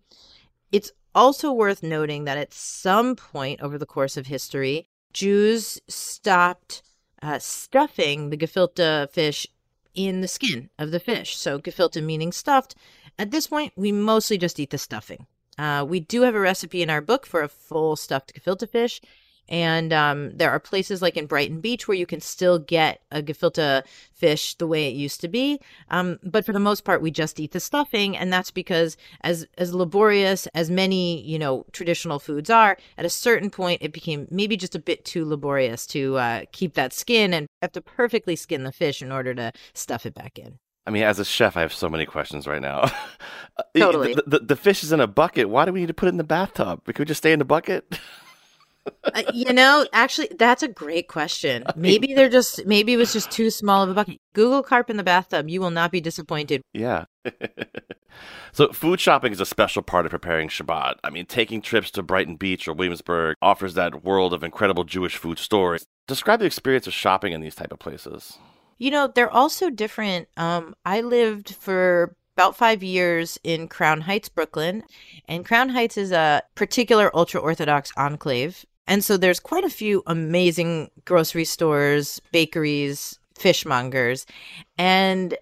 [0.72, 6.82] It's also worth noting that at some point over the course of history, Jews stopped
[7.22, 9.46] uh, stuffing the gefilte fish
[9.94, 11.36] in the skin of the fish.
[11.36, 12.76] So, gefilte meaning stuffed.
[13.20, 15.28] At this point, we mostly just eat the stuffing.
[15.58, 19.02] Uh, we do have a recipe in our book for a full stuffed gefilte fish,
[19.49, 23.21] and um, there are places like in Brighton Beach where you can still get a
[23.21, 25.60] gefilte fish the way it used to be.
[25.89, 29.45] Um, but for the most part, we just eat the stuffing, and that's because as
[29.58, 34.27] as laborious as many you know traditional foods are, at a certain point it became
[34.32, 38.36] maybe just a bit too laborious to uh, keep that skin and have to perfectly
[38.36, 40.60] skin the fish in order to stuff it back in.
[40.88, 42.91] I mean, as a chef, I have so many questions right now.
[43.77, 44.15] Totally.
[44.15, 45.47] the, the, the, fish is in a bucket.
[45.47, 46.82] Why do we need to put it in the bathtub?
[46.88, 47.99] We could just stay in the bucket.
[49.04, 51.63] uh, you know, actually, that's a great question.
[51.76, 54.17] Maybe they're just, maybe it was just too small of a bucket.
[54.34, 55.50] Google carp in the bathtub.
[55.50, 56.62] You will not be disappointed.
[56.74, 57.06] Yeah.
[58.52, 60.96] so, food shopping is a special part of preparing Shabbat.
[61.04, 65.17] I mean, taking trips to Brighton Beach or Williamsburg offers that world of incredible Jewish
[65.17, 65.86] food stories.
[66.08, 68.38] Describe the experience of shopping in these type of places.
[68.78, 70.28] You know, they're also different.
[70.38, 74.84] Um, I lived for about five years in Crown Heights, Brooklyn.
[75.28, 78.65] And Crown Heights is a particular ultra Orthodox enclave.
[78.88, 84.26] And so there's quite a few amazing grocery stores, bakeries, fishmongers.
[84.78, 85.38] And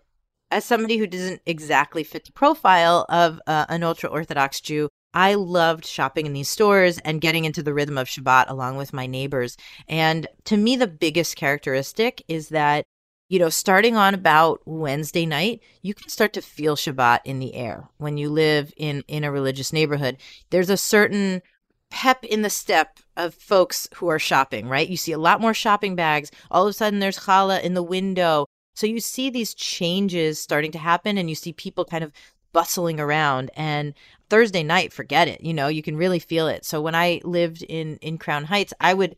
[0.51, 5.33] as somebody who doesn't exactly fit the profile of uh, an ultra Orthodox Jew, I
[5.35, 9.07] loved shopping in these stores and getting into the rhythm of Shabbat along with my
[9.07, 9.57] neighbors.
[9.87, 12.85] And to me, the biggest characteristic is that
[13.29, 17.53] you know, starting on about Wednesday night, you can start to feel Shabbat in the
[17.53, 20.17] air when you live in in a religious neighborhood.
[20.49, 21.43] There's a certain
[21.89, 24.87] pep in the step of folks who are shopping, right?
[24.87, 26.31] You see a lot more shopping bags.
[26.51, 28.45] All of a sudden there's challah in the window.
[28.75, 32.13] So you see these changes starting to happen and you see people kind of
[32.53, 33.93] bustling around and
[34.29, 35.41] Thursday night, forget it.
[35.41, 36.63] You know, you can really feel it.
[36.65, 39.15] So when I lived in in Crown Heights, I would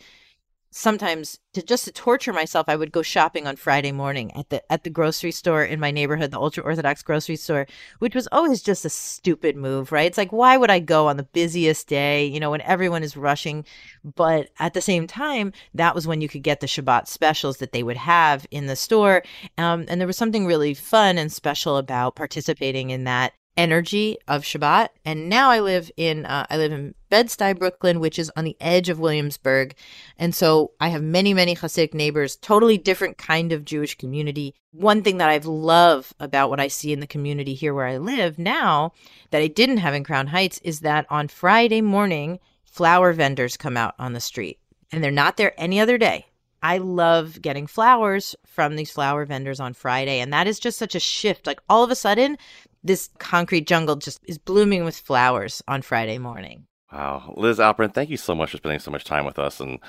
[0.72, 4.72] sometimes to just to torture myself i would go shopping on friday morning at the
[4.72, 7.68] at the grocery store in my neighborhood the ultra orthodox grocery store
[8.00, 10.08] which was always just a stupid move right?
[10.08, 13.18] It's like why would i go on the busiest day you know when everyone is
[13.18, 13.66] rushing?
[14.04, 17.72] But at the same time that was when you could get the shabbat specials that
[17.72, 19.24] they would have in the store.
[19.58, 24.44] Um, and there was something really fun and special about participating in that energy of
[24.44, 24.90] Shabbat.
[25.06, 28.56] And now I live in uh, I live in Bed-Stuy, Brooklyn, which is on the
[28.62, 29.76] edge of Williamsburg.
[30.18, 34.56] And so I have many, many Hasidic neighbors, totally different kind of Jewish community.
[34.72, 38.40] One thing that I've about what I see in the community here where I live
[38.40, 38.94] now
[39.32, 43.76] that I didn't have in Crown Heights is that on Friday morning, flower vendors come
[43.76, 44.60] out on the street.
[44.92, 46.28] And they're not there any other day.
[46.64, 50.20] I love getting flowers from these flower vendors on Friday.
[50.20, 51.48] And that is just such a shift.
[51.48, 52.38] Like all of a sudden,
[52.84, 56.66] this concrete jungle just is blooming with flowers on Friday morning.
[56.92, 57.34] Wow.
[57.38, 59.60] Liz Alpern, thank you so much for spending so much time with us.
[59.60, 59.80] And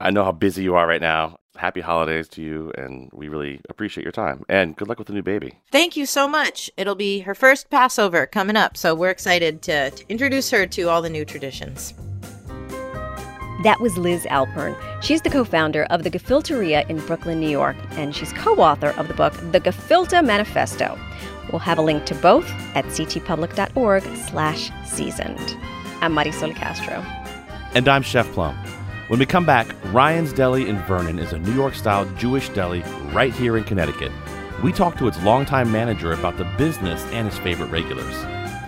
[0.00, 1.38] I know how busy you are right now.
[1.56, 4.42] Happy holidays to you, and we really appreciate your time.
[4.48, 5.60] And good luck with the new baby.
[5.70, 6.70] Thank you so much.
[6.78, 10.88] It'll be her first Passover coming up, so we're excited to, to introduce her to
[10.88, 11.92] all the new traditions.
[13.64, 14.76] That was Liz Alpern.
[15.02, 19.14] She's the co-founder of the Gefilteria in Brooklyn, New York, and she's co-author of the
[19.14, 20.98] book The Gefilte Manifesto.
[21.50, 25.56] We'll have a link to both at ctpublic.org slash seasoned.
[26.00, 27.04] I'm Marisol Castro.
[27.74, 28.56] And I'm Chef Plum.
[29.08, 32.82] When we come back, Rein's Deli in Vernon is a New York style Jewish deli
[33.12, 34.12] right here in Connecticut.
[34.62, 38.14] We talk to its longtime manager about the business and his favorite regulars.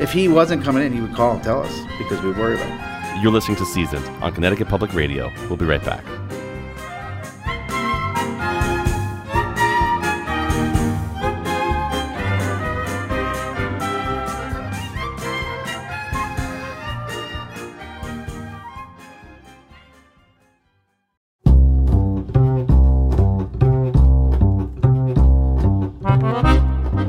[0.01, 2.69] If he wasn't coming in, he would call and tell us because we'd worry about
[3.17, 3.23] it.
[3.23, 5.33] You're listening to Seasoned on Connecticut Public Radio.
[5.49, 6.05] We'll be right back.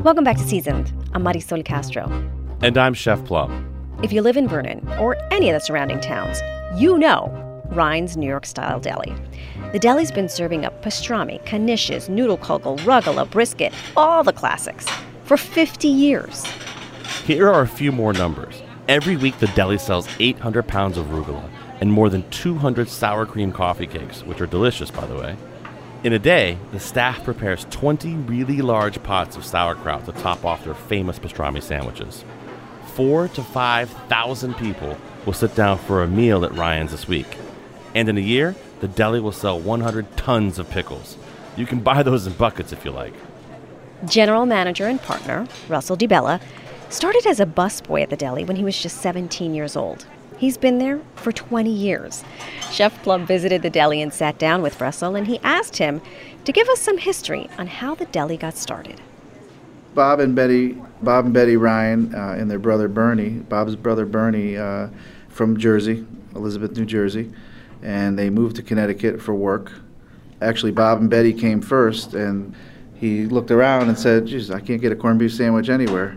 [0.06, 0.92] Welcome back to Seasoned.
[1.14, 2.06] I'm Marisol Castro.
[2.62, 3.98] And I'm Chef Plum.
[4.04, 6.40] If you live in Vernon or any of the surrounding towns,
[6.80, 7.26] you know
[7.72, 9.12] Rein's New York Style Deli.
[9.72, 14.86] The deli's been serving up pastrami, knishes, noodle kugel, rugala, brisket, all the classics
[15.24, 16.44] for 50 years.
[17.24, 18.62] Here are a few more numbers.
[18.88, 21.50] Every week, the deli sells 800 pounds of rugula
[21.80, 25.36] and more than 200 sour cream coffee cakes, which are delicious, by the way.
[26.06, 30.62] In a day, the staff prepares 20 really large pots of sauerkraut to top off
[30.62, 32.24] their famous pastrami sandwiches.
[32.94, 37.26] Four to 5,000 people will sit down for a meal at Rein's this week.
[37.92, 41.18] And in a year, the deli will sell 100 tons of pickles.
[41.56, 43.14] You can buy those in buckets if you like.
[44.04, 46.40] General manager and partner, Russell DeBella,
[46.88, 50.06] started as a busboy at the deli when he was just 17 years old.
[50.38, 52.22] He's been there for 20 years.
[52.70, 56.02] Chef Plum visited the deli and sat down with Russell, and he asked him
[56.44, 59.00] to give us some history on how the deli got started.
[59.94, 63.30] Bob and Betty, Bob and Betty Rein, uh, and their brother Bernie.
[63.30, 64.88] Bob's brother Bernie, uh,
[65.30, 67.32] from Jersey, Elizabeth, New Jersey,
[67.82, 69.72] and they moved to Connecticut for work.
[70.42, 72.54] Actually, Bob and Betty came first, and
[72.94, 76.16] he looked around and said, "Geez, I can't get a corned beef sandwich anywhere."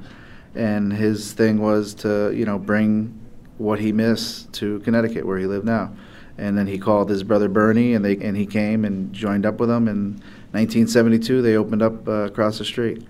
[0.56, 3.19] And his thing was to, you know, bring
[3.60, 5.94] what he missed to Connecticut, where he lived now.
[6.38, 9.60] And then he called his brother Bernie, and they and he came and joined up
[9.60, 9.88] with him.
[9.88, 10.14] In
[10.52, 13.06] 1972, they opened up uh, across the street.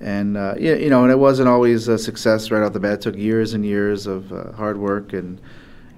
[0.00, 2.94] And uh, yeah, you know, and it wasn't always a success right off the bat.
[2.94, 5.40] It took years and years of uh, hard work and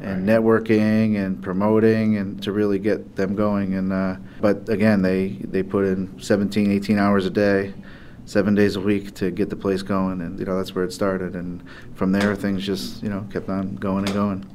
[0.00, 0.36] and right.
[0.36, 3.74] networking and promoting and to really get them going.
[3.74, 7.72] And uh, but again, they they put in 17, 18 hours a day
[8.24, 10.92] seven days a week to get the place going, and you know that's where it
[10.92, 11.34] started.
[11.34, 11.62] And
[11.94, 14.46] from there, things just you know kept on going and going.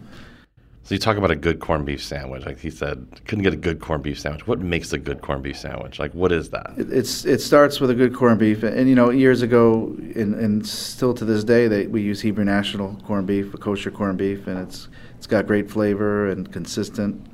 [0.83, 2.45] So you talk about a good corned beef sandwich.
[2.45, 4.47] Like he said, couldn't get a good corned beef sandwich.
[4.47, 5.99] What makes a good corned beef sandwich?
[5.99, 6.75] Like what is that?
[6.77, 10.33] It, it's it starts with a good corned beef, and you know years ago, and,
[10.35, 14.17] and still to this day, they, we use Hebrew National corned beef, a kosher corned
[14.17, 14.87] beef, and it's
[15.17, 17.27] it's got great flavor and consistent.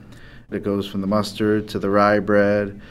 [0.50, 2.82] It goes from the mustard to the rye bread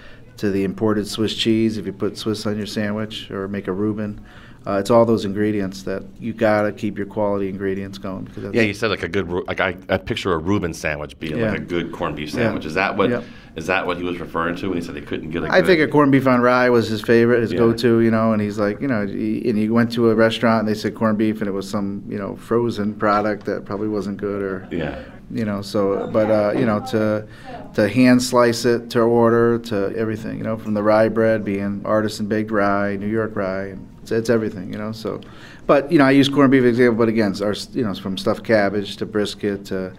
[0.42, 3.72] to the imported Swiss cheese if you put Swiss on your sandwich or make a
[3.72, 4.20] Reuben.
[4.66, 8.24] Uh, it's all those ingredients that you gotta keep your quality ingredients going.
[8.24, 11.38] Because yeah, you said like a good like I, I picture a Reuben sandwich being
[11.38, 11.50] yeah.
[11.50, 12.64] like a good corned beef sandwich.
[12.64, 12.68] Yeah.
[12.68, 13.24] Is that what yep.
[13.54, 15.52] is that what he was referring to when he said he couldn't get a?
[15.52, 17.58] I think a corned beef on rye was his favorite, his yeah.
[17.58, 18.00] go-to.
[18.00, 20.68] You know, and he's like, you know, he, and he went to a restaurant and
[20.68, 24.16] they said corned beef and it was some you know frozen product that probably wasn't
[24.16, 27.26] good or yeah you know so but uh, you know to
[27.74, 31.80] to hand slice it to order to everything you know from the rye bread being
[31.84, 35.20] artisan baked rye new york rye it's, it's everything you know so.
[35.66, 38.44] But you know i use corned beef example but again our you know from stuffed
[38.44, 39.92] cabbage to brisket to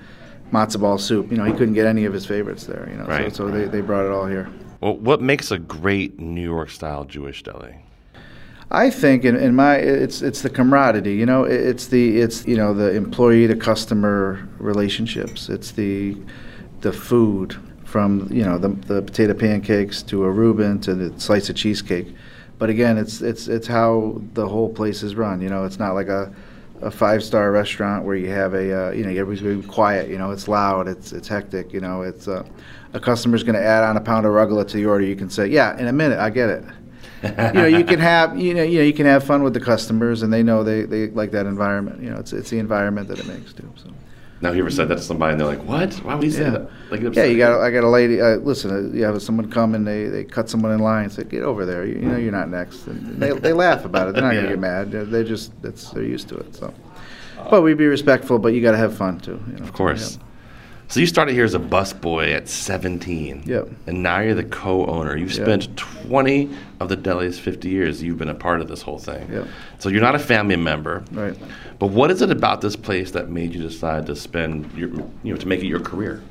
[0.52, 3.06] matzo ball soup you know he couldn't get any of his favorites there you know
[3.06, 3.34] right.
[3.34, 4.50] so, so they, they brought it all here.
[4.82, 7.78] Well what makes a great new york style jewish deli
[8.74, 12.58] I think in, in my it's it's the camaraderie, you know, it's the it's you
[12.58, 15.48] know the employee to customer relationships.
[15.48, 16.18] It's the
[16.82, 21.50] the food from you know the the potato pancakes to a Reuben to the slice
[21.50, 22.16] of cheesecake.
[22.58, 25.40] But again, it's it's it's how the whole place is run.
[25.40, 26.34] You know, it's not like a
[26.82, 30.10] a five star restaurant where you have a uh, you know everybody's going quiet.
[30.10, 31.74] You know, it's loud, it's it's hectic.
[31.74, 32.44] You know, it's uh,
[32.94, 35.06] a customer's going to add on a pound of rugula to the order.
[35.06, 36.64] You can say, yeah, in a minute, I get it
[37.24, 39.60] you know, you can have you know, you know, you can have fun with the
[39.60, 42.02] customers, and they know they, they like that environment.
[42.02, 43.72] You know, it's it's the environment that it makes too.
[43.76, 43.90] So.
[44.42, 45.94] Now, you ever said that to somebody, and they're like, "What?
[46.04, 46.50] Why would you say yeah.
[46.50, 47.62] that?" Like, yeah, you got.
[47.62, 48.20] I got a lady.
[48.20, 51.06] Uh, listen, uh, you have someone come and they, they cut someone in line.
[51.06, 51.86] and Say, "Get over there.
[51.86, 54.16] You, you know, you're not next." And they, they laugh about it.
[54.16, 54.42] They're not yeah.
[54.42, 54.92] gonna get mad.
[54.92, 56.54] They're, they just that's they're used to it.
[56.56, 56.74] So,
[57.50, 58.38] but we be respectful.
[58.38, 59.42] But you got to have fun too.
[59.48, 59.64] You know?
[59.64, 60.20] Of course.
[60.94, 63.46] So you started here as a busboy at 17.
[63.48, 63.68] Yep.
[63.88, 65.18] And now you're the co-owner.
[65.18, 65.64] You've yep.
[65.64, 68.04] spent 20 of the deli's 50 years.
[68.04, 69.28] You've been a part of this whole thing.
[69.32, 69.48] Yep.
[69.80, 71.04] So you're not a family member.
[71.12, 71.36] Right.
[71.80, 74.90] But what is it about this place that made you decide to spend your,
[75.24, 76.22] you know, to make it your career?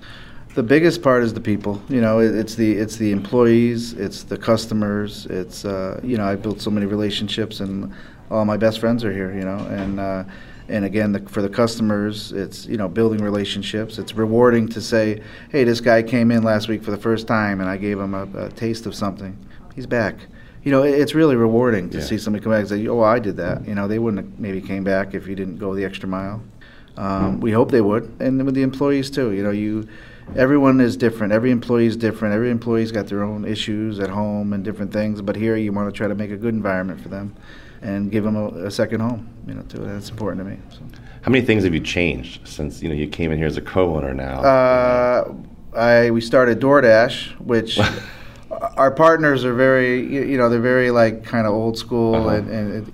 [0.55, 1.83] The biggest part is the people.
[1.89, 5.27] You know, it, it's the it's the employees, it's the customers.
[5.27, 7.93] It's uh, you know, I built so many relationships, and
[8.31, 9.35] all my best friends are here.
[9.35, 10.25] You know, and uh,
[10.69, 13.99] And again, the, for the customers, it's you know building relationships.
[13.99, 17.61] It's rewarding to say, "Hey, this guy came in last week for the first time,
[17.61, 19.37] and I gave him a, a taste of something.
[19.75, 20.17] He's back."
[20.63, 22.05] You know, it, it's really rewarding to Yeah.
[22.05, 24.41] see somebody come back and say, "Oh, I did that." You know, they wouldn't have
[24.41, 26.43] maybe came back if you didn't go the extra mile.
[26.97, 29.33] Um, we hope they would, and with the employees too.
[29.33, 29.89] You know, you
[30.37, 31.33] everyone is different.
[31.33, 32.35] Every employee is different.
[32.35, 35.21] Every employee's got their own issues at home and different things.
[35.23, 37.35] But here, you want to try to make a good environment for them
[37.83, 39.29] and give them a, a second home.
[39.47, 39.79] You know, too.
[39.79, 40.59] That's important to me.
[40.71, 40.79] So.
[41.23, 43.63] How many things have you changed since you know you came in here as a
[43.63, 44.41] co-owner now?
[44.43, 45.35] Uh,
[45.77, 47.79] I we started DoorDash, which
[48.77, 52.37] our partners are very you, you know they're very like kind of old school Uh-huh.
[52.37, 52.93] and, and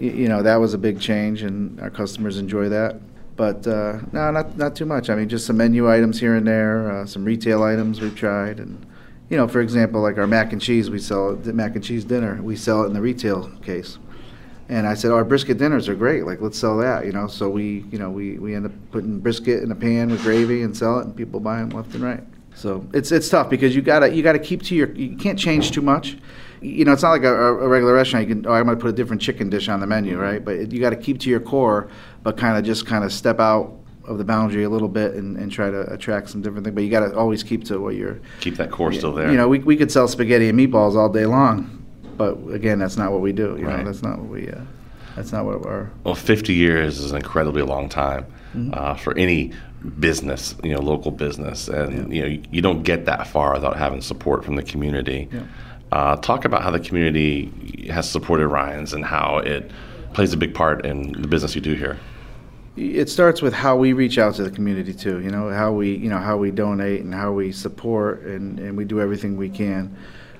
[0.00, 3.00] it, you know that was a big change and our customers enjoy that.
[3.36, 5.10] But uh, no, not not too much.
[5.10, 8.60] I mean, just some menu items here and there, uh, some retail items we've tried,
[8.60, 8.86] and
[9.28, 12.04] you know, for example, like our mac and cheese, we sell the mac and cheese
[12.04, 12.40] dinner.
[12.40, 13.98] We sell it in the retail case.
[14.68, 16.24] And I said, "Oh, our brisket dinners are great.
[16.24, 19.18] Like, let's sell that." You know, so we, you know, we, we end up putting
[19.20, 22.02] brisket in a pan with gravy and sell it, and people buy them left and
[22.02, 22.22] right.
[22.54, 25.72] So it's it's tough because you gotta you gotta keep to your you can't change
[25.72, 26.16] too much.
[26.60, 28.28] You know, it's not like a, a regular restaurant.
[28.28, 30.22] You can oh, I'm gonna put a different chicken dish on the menu, mm-hmm.
[30.22, 30.44] right?
[30.44, 31.88] But it, you got to keep to your core,
[32.22, 33.74] but kind of just kind of step out
[34.06, 36.74] of the boundary a little bit and, and try to attract some different things.
[36.74, 38.20] But you got to always keep to what you're.
[38.40, 39.30] Keep that core still there.
[39.30, 41.83] You know, we, we could sell spaghetti and meatballs all day long,
[42.16, 43.56] but again, that's not what we do.
[43.58, 43.78] You Right.
[43.78, 44.48] know, that's not what we.
[44.48, 44.60] Uh,
[45.16, 45.90] that's not what our.
[46.02, 48.70] Well, 50 years is an incredibly long time Mm-hmm.
[48.72, 49.50] uh, for any
[49.98, 53.76] business, you know, local business, and you know, you, you don't get that far without
[53.76, 55.28] having support from the community.
[55.32, 55.42] Yeah.
[55.90, 59.72] Uh, talk about how the community has supported Rein's and how it
[60.12, 61.98] plays a big part in the business you do here.
[62.76, 65.94] it starts with how we reach out to the community too you know how we
[65.96, 69.48] you know how we donate and how we support and, and we do everything we
[69.48, 69.96] can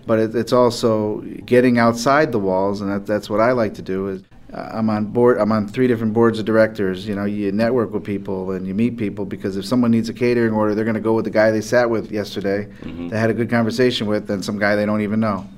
[0.06, 3.82] but it, it's also getting outside the walls and that, that's what i like to
[3.82, 7.24] do is uh, i'm on board i'm on three different boards of directors you know
[7.24, 10.74] you network with people and you meet people because if someone needs a catering order
[10.74, 12.68] they're going to go with the guy they sat with yesterday
[13.08, 15.48] they had a good conversation with than some guy they don't even know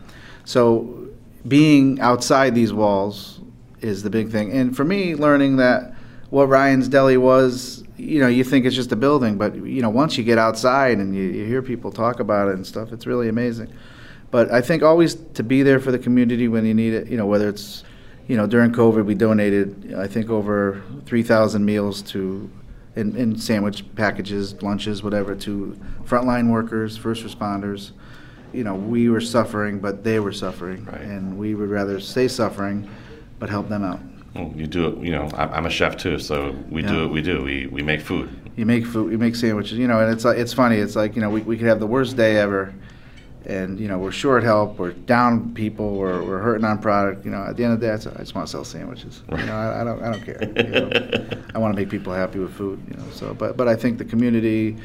[0.45, 1.07] so
[1.47, 3.41] being outside these walls
[3.81, 4.53] is the big thing.
[4.53, 5.95] And for me, learning that
[6.31, 9.91] what Rein's Deli was, you know, you think it's just a building, but you know,
[9.91, 13.07] once you get outside and you, you hear people talk about it and stuff, it's
[13.07, 13.73] really amazing.
[14.31, 17.09] But I think always to be there for the community when you need it.
[17.09, 17.85] You know, whether it's,
[18.29, 22.51] you know, during COVID, we donated I think over 3,000 meals to.
[22.97, 27.91] In, in sandwich packages, lunches, whatever, to frontline workers, first responders,
[28.55, 31.03] you know, we were suffering, but they were suffering, Right.
[31.03, 32.89] and we would rather stay suffering,
[33.39, 34.01] but help them out.
[34.35, 37.03] Well, you do it, you know, I'm I'm a chef too, so we do Yeah.
[37.03, 37.43] what we do.
[37.43, 38.31] We, we make food.
[38.57, 40.77] You make food, you make sandwiches, you know, and it's it's funny.
[40.77, 42.73] It's like you know, we, we could have the worst day ever,
[43.47, 47.25] and you know, we're short help, we're down people, we're, we're hurting on product.
[47.25, 49.23] You know, at the end of the day, I just want to sell sandwiches.
[49.31, 50.39] You know, I, I don't I don't care.
[50.43, 51.43] You know?
[51.55, 52.83] I want to make people happy with food.
[52.91, 54.77] You know, so but but I think the community.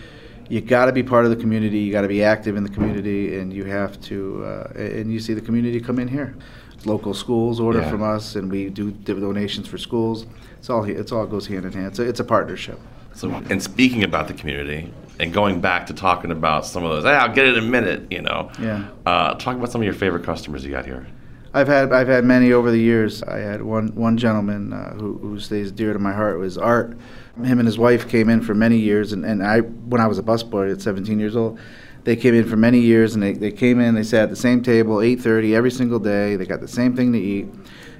[0.49, 1.79] You got to be part of the community.
[1.79, 4.43] You got to be active in the community, and you have to.
[4.43, 6.35] Uh, and you see the community come in here.
[6.83, 7.89] Local schools order Yeah.
[7.89, 10.25] from us, and we do donations for schools.
[10.59, 11.95] It's all it's all goes hand in hand.
[11.95, 12.79] So it's a partnership.
[13.13, 14.91] So, and speaking about the community
[15.21, 17.67] and going back to talking about some of those, hey, I'll get it in a
[17.67, 18.51] minute, you know.
[18.59, 18.89] Yeah.
[19.05, 21.07] Uh, talk about some of your favorite customers you got here.
[21.53, 23.21] I've had I've had many over the years.
[23.23, 26.97] I had one one gentleman uh, who, who stays dear to my heart was Art.
[27.43, 30.17] Him and his wife came in for many years, and, and I when I was
[30.17, 31.59] a busboy at 17 years old,
[32.05, 33.95] they came in for many years, and they, they came in.
[33.95, 36.37] They sat at the same table, 8:30 every single day.
[36.37, 37.47] They got the same thing to eat.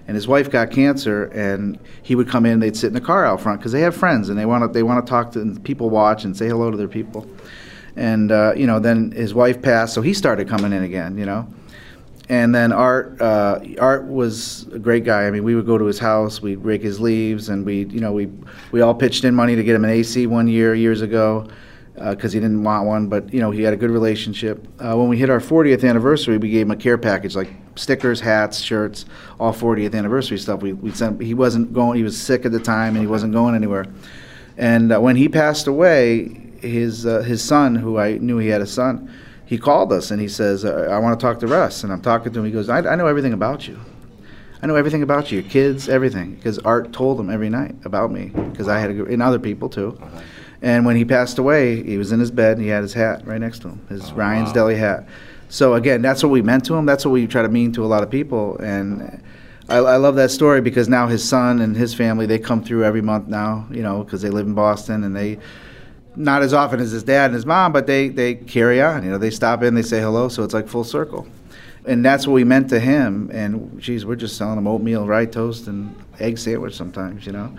[0.07, 2.59] And his wife got cancer, and he would come in.
[2.59, 4.67] They'd sit in the car out front because they have friends, and they want to
[4.67, 7.27] they want to talk to people, watch, and say hello to their people.
[7.95, 11.17] And uh, you know, then his wife passed, so he started coming in again.
[11.17, 11.47] You know,
[12.29, 15.27] and then Art, uh, Art was a great guy.
[15.27, 17.99] I mean, we would go to his house, we'd rake his leaves, and we, you
[17.99, 18.29] know, we
[18.71, 21.47] we all pitched in money to get him an AC one year years ago
[21.95, 24.67] because he didn't want one, but you know, he had a good relationship.
[24.79, 27.49] Uh, when we hit our 40th anniversary, we gave him a care package like
[27.81, 29.05] stickers, hats, shirts,
[29.39, 30.61] all 40th anniversary stuff.
[30.61, 31.21] We we sent.
[31.21, 31.97] He wasn't going.
[31.97, 33.85] He was sick at the time, and he wasn't going anywhere.
[34.57, 38.61] And uh, when he passed away, his uh, his son, who I knew he had
[38.61, 39.11] a son,
[39.45, 42.01] he called us and he says, uh, "I want to talk to Russ." And I'm
[42.01, 42.45] talking to him.
[42.45, 43.79] He goes, "I, I know everything about you.
[44.61, 48.11] I know everything about you, your kids, everything." Because Art told him every night about
[48.11, 49.99] me because I had a, and other people too.
[50.61, 53.25] And when he passed away, he was in his bed and he had his hat
[53.25, 55.07] right next to him, his Rein's Deli hat.
[55.51, 56.85] So again, that's what we meant to him.
[56.85, 58.57] That's what we try to mean to a lot of people.
[58.59, 59.21] And
[59.67, 62.85] I, I love that story because now his son and his family they come through
[62.85, 65.39] every month now, you know, because they live in Boston and they
[66.15, 69.03] not as often as his dad and his mom, but they they carry on.
[69.03, 71.27] You know, they stop in, they say hello, so it's like full circle.
[71.85, 73.29] And that's what we meant to him.
[73.33, 77.53] And geez, we're just selling him oatmeal, rye toast, and egg sandwich sometimes, you know.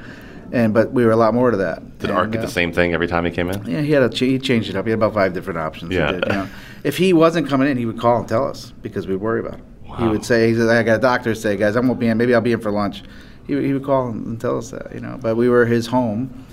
[0.53, 1.99] And but we were a lot more to that.
[1.99, 3.65] Did And, Art get uh, the same thing every time he came in?
[3.67, 4.85] Yeah, he had a ch- he changed it up.
[4.85, 5.91] He had about five different options.
[5.91, 6.13] He Yeah.
[6.13, 6.49] did, you know.
[6.85, 9.55] If he wasn't coming in, he would call and tell us because we'd worry about
[9.55, 9.63] him.
[9.99, 12.17] He would say, "He said I got a doctor say, guys, I won't be in.
[12.17, 13.03] Maybe I'll be in for lunch."
[13.47, 15.19] He, would- he would call and tell us that, you know.
[15.21, 16.47] But we were his home,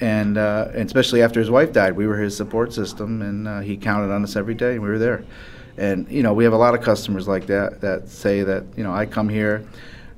[0.00, 3.60] and, uh, and especially after his wife died, we were his support system, and uh,
[3.60, 5.24] he counted on us every day, and we were there.
[5.78, 8.84] And you know, we have a lot of customers like that that say that you
[8.84, 9.64] know I come here.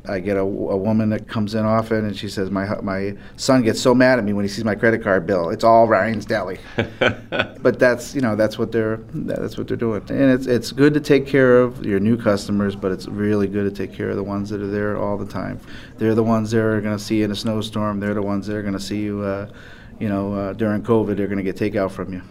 [0.08, 3.62] I get a, a woman that comes in often, and she says, "My my son
[3.62, 5.50] gets so mad at me when he sees my credit card bill.
[5.50, 6.58] It's all Rein's Deli."
[6.98, 10.94] but that's you know that's what they're that's what they're doing, and it's it's good
[10.94, 14.16] to take care of your new customers, but it's really good to take care of
[14.16, 15.60] the ones that are there all the time.
[15.98, 18.00] They're the ones that are going to see you in a snowstorm.
[18.00, 19.50] They're the ones that are going to see you, uh,
[19.98, 21.16] you know, uh, during COVID.
[21.16, 22.22] They're going to get takeout from you.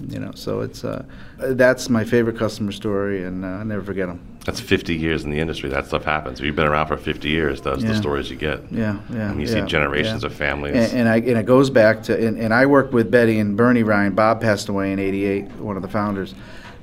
[0.00, 1.04] You know, so it's uh,
[1.38, 4.34] that's my favorite customer story, and uh, I never forget them.
[4.44, 5.70] That's 50 years in the industry.
[5.70, 6.38] That stuff happens.
[6.38, 7.62] If You've been around for 50 years.
[7.62, 8.60] Those are the stories you get.
[8.70, 9.30] Yeah, yeah.
[9.30, 10.26] And you yeah, see generations yeah.
[10.26, 10.74] of families.
[10.74, 13.56] And, and I and it goes back to and, and I worked with Betty and
[13.56, 14.14] Bernie Rein.
[14.14, 16.34] Bob passed away in '88, one of the founders.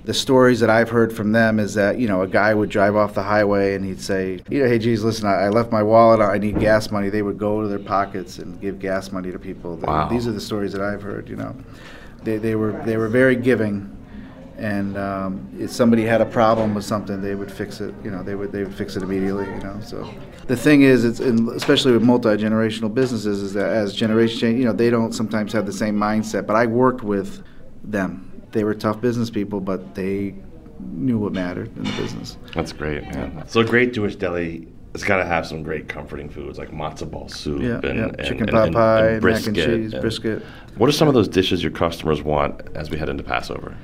[0.04, 2.96] The stories that I've heard from them is that you know a guy would drive
[2.96, 5.84] off the highway and he'd say, you know, hey, geez, listen, I, I left my
[5.84, 6.20] wallet.
[6.20, 7.10] I need gas money.
[7.10, 9.76] They would go to their pockets and give gas money to people.
[9.76, 10.10] Wow.
[10.10, 11.30] These are the stories that I've heard.
[11.30, 11.56] You know,
[12.24, 13.98] they they were they were very giving.
[14.58, 17.96] And um, if somebody had a problem with something, they would fix it.
[18.04, 19.46] You know, they would they would fix it immediately.
[19.46, 20.08] You know, so
[20.48, 24.60] the thing is, it's in, especially with multi generational businesses, is that as generations change,
[24.60, 26.46] you know, they don't sometimes have the same mindset.
[26.46, 27.44] But I worked with
[27.84, 28.28] them.
[28.52, 30.36] They were tough business people, but they
[30.80, 32.38] knew what mattered in the business.
[32.54, 33.44] That's great, man.
[33.48, 37.30] So great Jewish deli it's got to have some great comforting foods like matzo ball
[37.30, 38.06] soup Yeah, and, yeah.
[38.06, 40.44] and- chicken and- pot and- pie, and mac and cheese, brisket.
[40.76, 43.76] What are some of those dishes your customers want as we head into Passover?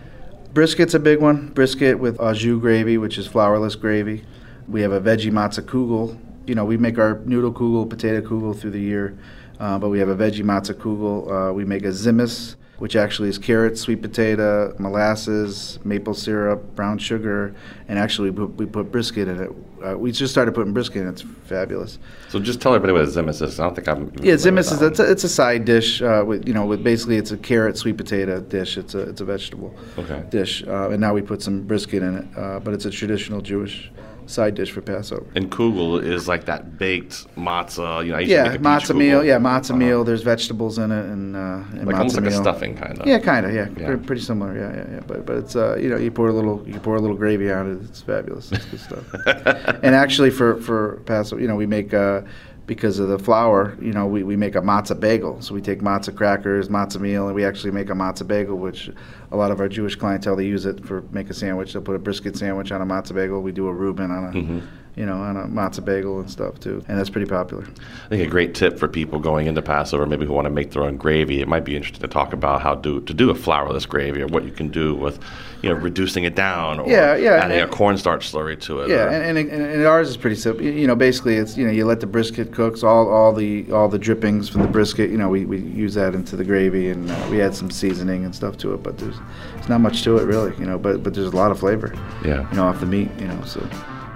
[0.53, 1.49] Brisket's a big one.
[1.49, 4.23] Brisket with au jus gravy, which is flourless gravy.
[4.67, 6.17] We have a veggie matzah kugel.
[6.47, 9.17] You know, we make our noodle kugel, potato kugel through the year,
[9.59, 11.49] uh, but we have a veggie matzah kugel.
[11.49, 16.97] Uh, we make a tzimmes, which actually is carrots, sweet potato, molasses, maple syrup, brown
[16.97, 17.53] sugar,
[17.87, 19.51] and actually we put, we put brisket in it.
[19.85, 21.07] Uh, we just started putting brisket in.
[21.07, 21.99] It's fabulous.
[22.29, 23.59] So just tell everybody what a tzimmes is.
[23.59, 24.11] I don't think I'm.
[24.21, 27.17] Yeah, tzimmes is it's a, it's a side dish uh, with you know with basically
[27.17, 28.77] it's a carrot sweet potato dish.
[28.77, 30.23] It's a it's a vegetable Okay.
[30.29, 32.25] dish, uh, and now we put some brisket in it.
[32.37, 33.91] Uh, but it's a traditional Jewish
[34.27, 35.25] side dish for Passover.
[35.35, 38.05] And kugel is like that baked matzah.
[38.05, 39.23] You know, I used to Yeah, matzah meal.
[39.23, 39.77] Yeah, matzah Uh-huh.
[39.79, 40.03] meal.
[40.03, 41.39] There's vegetables in it, and, uh,
[41.73, 43.07] and Like almost like a stuffing kind of.
[43.07, 43.53] Yeah, kind of.
[43.53, 43.87] Yeah, Yeah.
[43.87, 44.55] Pretty, pretty similar.
[44.55, 44.99] Yeah, yeah, yeah.
[45.07, 47.51] But but it's uh, you know you pour a little you pour a little gravy
[47.51, 47.83] on it.
[47.89, 48.51] It's fabulous.
[48.51, 49.05] It's good stuff.
[49.83, 52.21] and actually for for Passover, you know, we make uh,
[52.67, 55.41] because of the flour, you know, we, we make a matzah bagel.
[55.41, 58.91] So we take matzah crackers, matzah meal, and we actually make a matzah bagel, which
[59.31, 61.71] a lot of our Jewish clientele they use it for make a sandwich.
[61.73, 63.41] They'll put a brisket sandwich on a matzah bagel.
[63.41, 64.61] We do a Reuben on a Mhm.
[64.97, 67.63] You know on a matzah bagel and stuff too, and that's pretty popular.
[68.05, 70.71] I think a great tip for people going into Passover, maybe who want to make
[70.71, 73.35] their own gravy, it might be interesting to talk about how do to do a
[73.35, 75.19] flourless gravy or what you can do with,
[75.61, 78.89] you know, reducing it down or Yeah, yeah, adding a cornstarch slurry to it.
[78.89, 80.65] Yeah, and, and, and, and ours is pretty simple.
[80.65, 82.77] You you know, basically, it's you know, you let the brisket cook.
[82.77, 85.11] So all, all the all the drippings from the brisket.
[85.11, 88.25] You know, we, we use that into the gravy, and uh, we add some seasoning
[88.25, 88.81] and stuff to it.
[88.81, 89.17] But there's
[89.53, 90.57] there's not much to it really.
[90.57, 91.93] You know, but but there's a lot of flavor.
[92.25, 92.49] Yeah.
[92.49, 93.11] You know, off the meat.
[93.19, 93.59] You know, so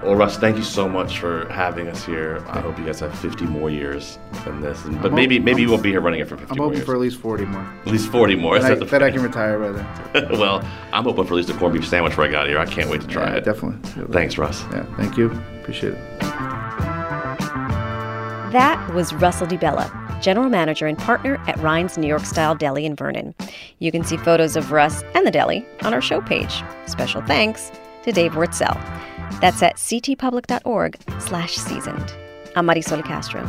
[0.03, 2.43] Well, Russ, thank you so much for having us here.
[2.47, 5.45] I hope you guys have 50 more years than this, and, but I'm maybe hop-
[5.45, 6.85] maybe you I'm- won't be here running it for 50 I'm more hoping years.
[6.87, 7.61] for at least 40 more.
[7.85, 8.57] at least 40 more.
[8.57, 9.71] That I, That's that I can retire by
[10.13, 10.39] then.
[10.39, 12.57] well, I'm hoping for at least a corned beef sandwich before I got here.
[12.57, 13.45] I can't wait to try Yeah, it.
[13.45, 14.05] Definitely.
[14.11, 14.63] Thanks, Russ.
[14.71, 14.85] Yeah.
[14.97, 15.27] Thank you.
[15.61, 15.99] Appreciate it.
[18.51, 22.95] That was Russell DeBella, General Manager and Partner at Rein's New York Style Deli in
[22.95, 23.33] Vernon.
[23.79, 26.61] You can see photos of Russ and the deli on our show page.
[26.85, 27.71] Special thanks
[28.03, 28.75] to Dave Wurtzel.
[29.39, 32.13] That's at ctpublic.org slash seasoned.
[32.55, 33.41] I'm Marisol Castro.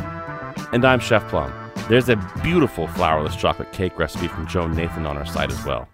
[0.71, 1.53] And I'm Chef Plum.
[1.89, 5.89] There's a beautiful flourless chocolate cake recipe from Joan Nathan on our site as well.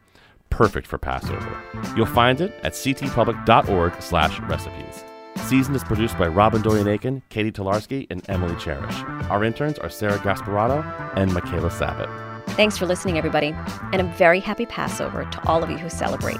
[0.49, 1.61] Perfect for Passover.
[1.95, 5.03] You'll find it at ctpublic.org slash recipes.
[5.47, 9.29] Season is produced by Robyn Doyon-Aitken, Catie Talarski, and Emily Charash.
[9.29, 10.83] Our interns are Sara Gasparotto
[11.15, 12.09] and Michayla Savitt.
[12.51, 13.55] Thanks for listening, everybody,
[13.93, 16.37] and a very happy Passover to all of you who celebrate.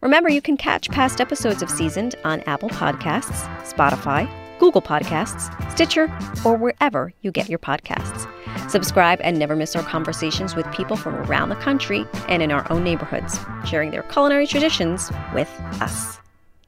[0.00, 6.10] Remember, you can catch past episodes of Seasoned on Apple Podcasts, Spotify, Google Podcasts, Stitcher,
[6.44, 8.28] or wherever you get your podcasts.
[8.70, 12.70] Subscribe and never miss our conversations with people from around the country and in our
[12.72, 16.18] own neighborhoods, sharing their culinary traditions with us.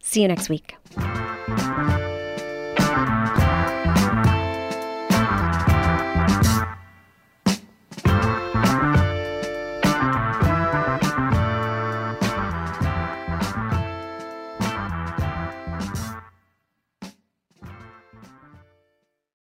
[0.00, 0.76] See you next week.